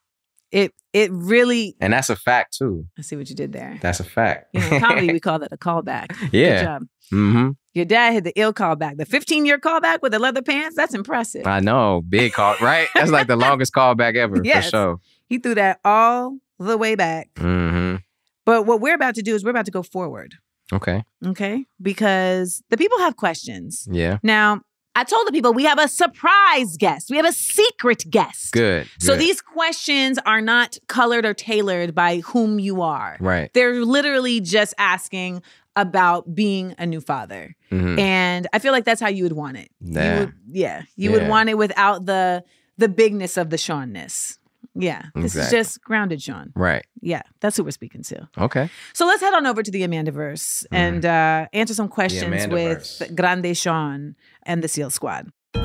[0.51, 1.75] It it really.
[1.81, 2.85] And that's a fact too.
[2.97, 3.77] I see what you did there.
[3.81, 4.47] That's a fact.
[4.53, 6.17] You know, in comedy, we call that a callback.
[6.19, 6.63] Good yeah.
[6.63, 6.83] job.
[7.11, 7.49] Mm-hmm.
[7.73, 10.75] Your dad had the ill callback, the 15 year callback with the leather pants.
[10.75, 11.45] That's impressive.
[11.45, 12.01] I know.
[12.07, 12.87] Big call, right?
[12.95, 14.65] That's like the longest callback ever Yes.
[14.65, 14.99] for sure.
[15.27, 17.29] He threw that all the way back.
[17.35, 17.97] Mm-hmm.
[18.45, 20.35] But what we're about to do is we're about to go forward.
[20.71, 21.03] Okay.
[21.25, 21.65] Okay.
[21.81, 23.87] Because the people have questions.
[23.91, 24.19] Yeah.
[24.23, 24.61] Now,
[24.95, 28.53] I told the people we have a surprise guest, we have a secret guest.
[28.53, 28.87] Good.
[28.99, 29.19] So good.
[29.21, 33.17] these questions are not colored or tailored by whom you are.
[33.19, 33.51] Right.
[33.53, 35.41] They're literally just asking
[35.75, 37.53] about being a new father.
[37.71, 37.99] Mhm.
[37.99, 39.69] And I feel like that's how you would want it.
[39.81, 40.19] You Yeah.
[40.19, 40.81] would, yeah.
[40.95, 42.43] You would want it without the
[42.77, 44.37] the bigness of the Seanness.
[44.75, 45.03] Yeah.
[45.15, 45.57] This Exactly.
[45.59, 46.51] is just grounded Sean.
[46.55, 46.85] Right.
[47.01, 47.21] Yeah.
[47.39, 48.27] That's who we're speaking to.
[48.37, 48.69] Okay.
[48.93, 53.55] So let's head on over to the Amandaverse and uh, answer some questions with Grande
[53.57, 55.29] Sean and the SEAL Squad.
[55.53, 55.61] The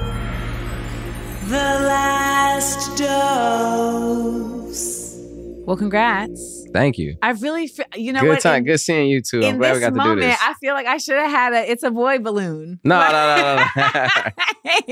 [1.56, 5.16] last dose.
[5.66, 6.59] Well, congrats.
[6.72, 7.16] Thank you.
[7.22, 8.40] I really, fe- you know good what?
[8.40, 8.58] time.
[8.58, 9.42] In, good seeing you too.
[9.44, 10.38] I'm glad we got to moment, do this.
[10.40, 12.80] I feel like I should have had a "It's a Boy" balloon.
[12.84, 14.08] No, no, no, no,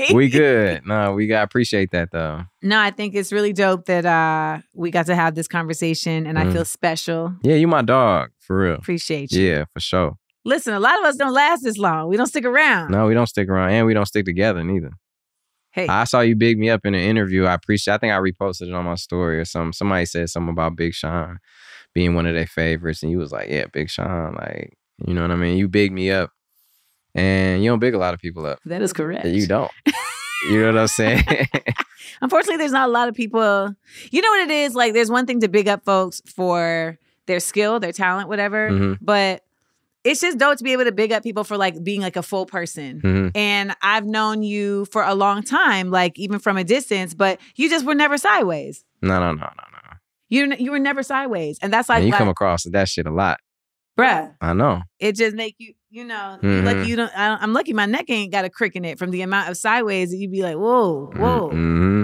[0.07, 0.13] no.
[0.15, 0.85] we good.
[0.85, 2.41] No, we got appreciate that though.
[2.61, 6.37] No, I think it's really dope that uh, we got to have this conversation, and
[6.37, 6.53] I Mm.
[6.53, 7.35] feel special.
[7.43, 8.75] Yeah, you my dog for real.
[8.75, 9.43] Appreciate you.
[9.43, 10.13] Yeah, for sure.
[10.45, 12.09] Listen, a lot of us don't last this long.
[12.09, 12.91] We don't stick around.
[12.91, 14.91] No, we don't stick around, and we don't stick together neither.
[15.71, 17.45] Hey, I saw you big me up in an interview.
[17.45, 17.93] I appreciate.
[17.93, 19.73] I think I reposted it on my story or something.
[19.73, 21.37] Somebody said something about Big Sean
[21.93, 25.21] being one of their favorites, and you was like, "Yeah, Big Sean." Like, you know
[25.21, 25.57] what I mean?
[25.57, 26.31] You big me up,
[27.15, 28.59] and you don't big a lot of people up.
[28.65, 29.25] that is correct.
[29.25, 29.71] You don't.
[30.49, 31.23] you know what I'm saying?
[32.21, 33.73] Unfortunately, there's not a lot of people.
[34.11, 34.75] You know what it is?
[34.75, 38.69] Like, there's one thing to big up folks for their skill, their talent, whatever.
[38.69, 38.97] Mhm.
[39.01, 39.43] But
[40.03, 42.23] it's just dope to be able to big up people for like being like a
[42.23, 43.01] full person.
[43.01, 43.31] Mhm.
[43.35, 47.69] And I've known you for a long time, like even from a distance, but you
[47.69, 48.83] just were never sideways.
[49.01, 49.78] No, no, no, no, no.
[50.29, 53.05] You you were never sideways, and that's like, And you like come across that shit
[53.07, 53.39] a lot.
[53.97, 54.33] bruh.
[54.39, 54.81] I know.
[54.99, 56.63] It just make you, you know, Mhm.
[56.65, 57.11] lucky you don't.
[57.17, 59.57] I, I'm lucky my neck ain't got a crick in it from the amount of
[59.57, 61.49] sideways that you'd be like, whoa, whoa.
[61.49, 62.03] hmm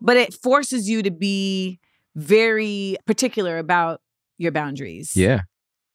[0.00, 1.78] But it forces you to be
[2.14, 4.00] very particular about
[4.38, 5.12] your boundaries.
[5.16, 5.42] Yeah.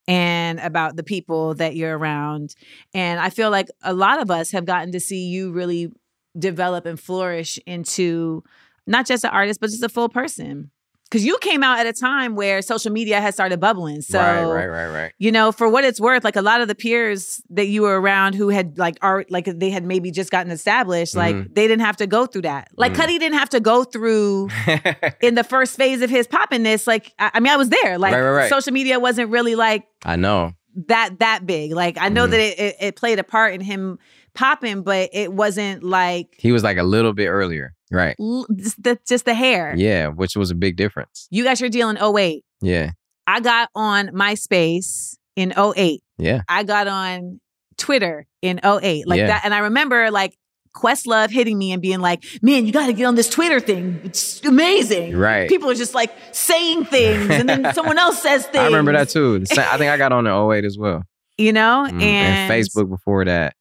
[0.07, 2.55] and about the people that you're around.
[2.93, 5.91] And I feel like a lot of us have gotten to see you really
[6.37, 8.43] develop and flourish into
[8.87, 10.71] not just an artist, but just a full person.
[11.11, 13.99] Because you came out at a time where social media had started bubbling.
[14.01, 15.13] So, right, right, right, right.
[15.19, 17.99] you know, for what it's worth, like a lot of the peers that you were
[17.99, 21.53] around who had like art, like they had maybe just gotten established, like Mhm.
[21.53, 22.69] they didn't have to go through that.
[22.77, 23.01] Like Mhm.
[23.03, 24.47] Cudi didn't have to go through
[25.21, 26.87] in the first phase of his poppiness.
[26.87, 27.97] Like, I, I mean, I was there.
[27.97, 28.49] Like, Right, right, right.
[28.49, 30.53] social media wasn't really like I know.
[30.87, 31.73] that that big.
[31.73, 32.31] Like I know Mhm.
[32.31, 33.99] that it, it it played a part in him
[34.33, 37.73] popping, but it wasn't like He was like a little bit earlier.
[37.91, 38.15] Right.
[38.19, 39.73] l- just the just the hair.
[39.77, 41.27] Yeah, which was a big difference.
[41.29, 42.43] You got your deal in 08.
[42.61, 42.91] Yeah.
[43.27, 46.01] I got on MySpace in 08.
[46.17, 46.41] Yeah.
[46.49, 47.39] I got on
[47.77, 49.07] Twitter in 08.
[49.07, 49.27] Like Yeah.
[49.27, 49.41] that.
[49.45, 50.35] And I remember like
[50.75, 53.99] Questlove hitting me and being like, man, you got to get on this Twitter thing.
[54.05, 55.17] It's amazing.
[55.17, 55.49] Right.
[55.49, 58.57] People are just like saying things and then someone else says things.
[58.61, 59.43] I remember that too.
[59.51, 61.03] I think I got on in 08 as well.
[61.37, 61.87] You know?
[61.89, 62.01] Mhm.
[62.01, 63.55] And, Facebook before that.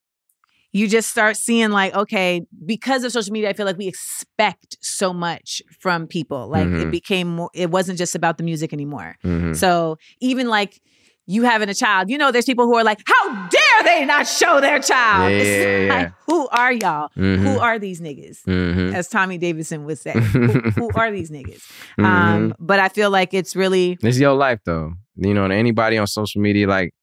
[0.72, 4.76] You just start seeing like okay because of social media i feel like we expect
[4.80, 6.90] so much from people like it Mhm.
[6.90, 9.56] became more it wasn't just about the music anymore Mhm.
[9.56, 10.80] so even like
[11.26, 14.26] you having a child you know there's people who are like how dare they not
[14.26, 17.38] show their child Yeah, yeah, yeah, like, who are y'all Mhm.
[17.44, 18.94] who are these niggas Mhm.
[18.94, 21.62] as tommy davidson would say who, who are these niggas
[21.98, 22.04] Mhm.
[22.04, 24.94] um but i feel like it's really It's your life though.
[25.16, 26.94] You know, anybody on social media, like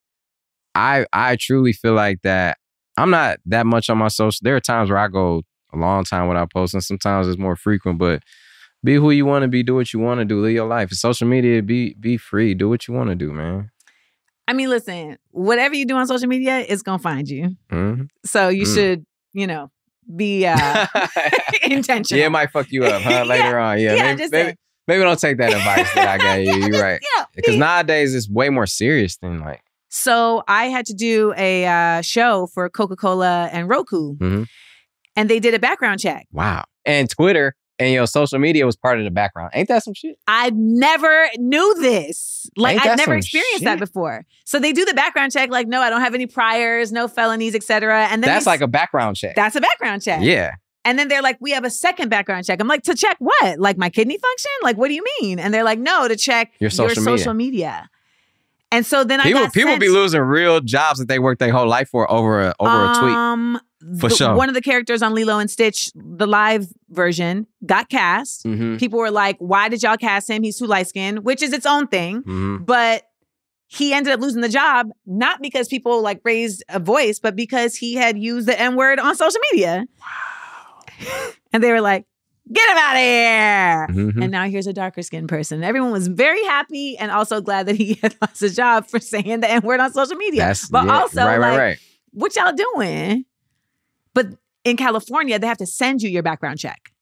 [0.74, 2.56] I I truly feel like that
[2.98, 4.38] I'm not that much on my social.
[4.42, 5.42] There are times where I go
[5.72, 6.80] a long time without posting.
[6.80, 8.22] Sometimes it's more frequent, but
[8.84, 10.90] be who you want to be, do what you want to do, live your life.
[10.90, 13.70] Social media, be be free, do what you want to do, man.
[14.48, 18.08] i mean listen whatever you do on social media it's gonna find you Mhm.
[18.24, 18.74] so you Mm.
[18.74, 19.70] should you know
[20.16, 20.86] be uh
[21.64, 23.10] intentional yeah, it might fuck you up, huh?
[23.10, 23.22] Yeah.
[23.24, 23.94] Later on, yeah.
[23.94, 26.66] Yeah, maybe, just maybe, maybe don't take that advice that I gave you.
[26.72, 27.00] You're right.
[27.16, 29.60] yeah Because be- nowadays it's way more serious than like.
[29.88, 34.46] So I had to do a uh, show for Coca Cola and Roku, Mhm.
[35.16, 36.26] and they did a background check.
[36.32, 36.64] Wow.
[36.84, 39.50] And Twitter and your social media was part of the background.
[39.54, 40.16] Ain't that some shit?
[40.26, 42.50] I never knew this.
[42.56, 44.24] Like that never experienced that before.
[44.44, 45.50] So they do the background check.
[45.50, 48.08] Like, no, I don't have any priors, no felonies, etc.
[48.10, 49.36] And then That's they- like a background check.
[49.36, 50.20] that's a background check.
[50.22, 50.54] Yeah.
[50.84, 52.60] And then they're like, we have a second background check.
[52.60, 53.58] I'm like, to check what?
[53.60, 54.50] Like my kidney function?
[54.62, 55.38] Like, what do you mean?
[55.38, 57.18] And they're like, no, to check Your social media.
[57.18, 57.90] social media.
[58.70, 61.38] And so then I People got people sent, be losing real jobs that they worked
[61.38, 63.12] their whole life for over a over a tweet.
[63.12, 63.60] Um,
[63.98, 64.34] For the- sure.
[64.34, 68.44] One of the characters on Lilo and Stitch, the live version, got cast.
[68.44, 68.76] Mm-hmm.
[68.76, 70.42] People were like, why did y'all cast him?
[70.42, 72.18] He's too light skinned, which is its own thing.
[72.22, 72.64] Mm-hmm.
[72.64, 73.04] But
[73.68, 77.74] he ended up losing the job, not because people like raised a voice, but because
[77.76, 79.86] he had used the N word on social media.
[80.00, 81.30] Wow.
[81.52, 82.04] and they were like,
[82.52, 83.86] get him out of here.
[84.12, 84.22] Mhm.
[84.22, 85.62] And now here's a darker skinned person.
[85.62, 89.40] Everyone was very happy and also glad that he had lost his job for saying
[89.40, 90.46] the N word on social media.
[90.46, 91.78] That's but yeah, also, right, like, right, right.
[92.12, 93.24] what y'all doing?
[94.14, 94.28] But
[94.64, 96.92] in California, they have to send you your background check.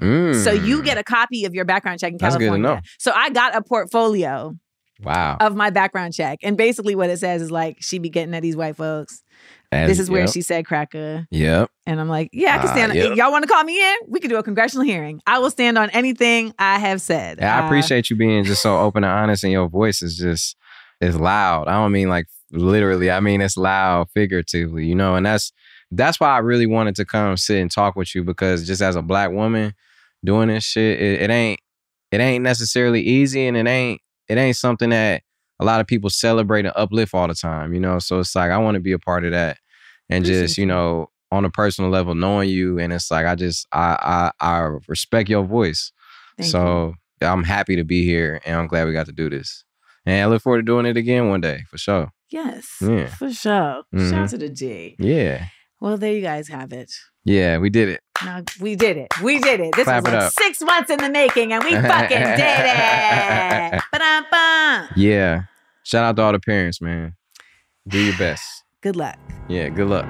[0.00, 0.84] So you Mm.
[0.84, 2.82] get a copy of your background check in That's California.
[2.98, 4.56] So I got a portfolio
[5.00, 5.36] wow.
[5.40, 6.40] of my background check.
[6.42, 9.22] And basically what it says is like, she be getting at these white folks.
[9.70, 11.26] This is where yep, she said cracker.
[11.30, 11.70] Yep.
[11.86, 12.94] And I'm like, yeah, I can Ah, stand.
[12.94, 13.16] yep.
[13.16, 13.96] Y'all want to call me in?
[14.06, 15.20] We could do a congressional hearing.
[15.26, 17.38] I will stand on anything I have said.
[17.40, 20.16] Yeah, I Uh, appreciate you being just so open and honest, and your voice is
[20.16, 20.56] just
[21.00, 21.68] is loud.
[21.68, 23.10] I don't mean like literally.
[23.10, 25.16] I mean it's loud figuratively, you know.
[25.16, 25.52] And that's
[25.90, 28.94] that's why I really wanted to come sit and talk with you because just as
[28.94, 29.74] a black woman
[30.24, 31.60] doing this shit, it, it ain't
[32.12, 35.22] it ain't necessarily easy, and it ain't it ain't something that
[35.62, 37.98] a lot of people celebrate and uplift all the time, you know.
[37.98, 39.58] So it's like I want to be a part of that,
[40.10, 40.66] and just you you.
[40.66, 44.58] know on a personal level knowing you, and it's like I just I I I
[44.88, 45.92] respect your voice.
[46.36, 46.50] thank you.
[46.50, 49.64] so I'm happy to be here and I'm glad we got to do this.
[50.04, 52.10] And I look forward to doing it again one day for sure.
[52.30, 53.06] yes, Yeah.
[53.06, 53.84] for sure.
[53.84, 54.12] Shout Mhm.
[54.14, 54.96] out to the G.
[54.98, 55.44] Yeah.
[55.80, 56.90] Well, there you guys have it.
[57.24, 58.00] Yeah, we did it.
[58.24, 59.08] No, we did it.
[59.22, 59.74] We did it.
[59.76, 63.82] This Clap was it like six months in the making, and we fucking did it.
[63.92, 64.88] Ba-dum-bum.
[64.96, 65.42] Yeah.
[65.84, 67.14] Shout out to all the parents, man.
[67.86, 68.44] Do your best.
[68.82, 69.16] Good luck.
[69.48, 70.06] Yeah, good luck.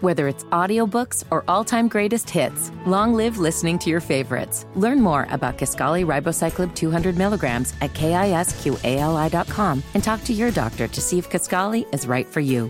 [0.00, 4.66] Whether it's audiobooks or all-time greatest hits, long live listening to your favorites.
[4.74, 11.00] Learn more about Kisqali Ribociclib 200 milligrams at kisqali.com and talk to your doctor to
[11.00, 12.68] see if Kisqali is right for you.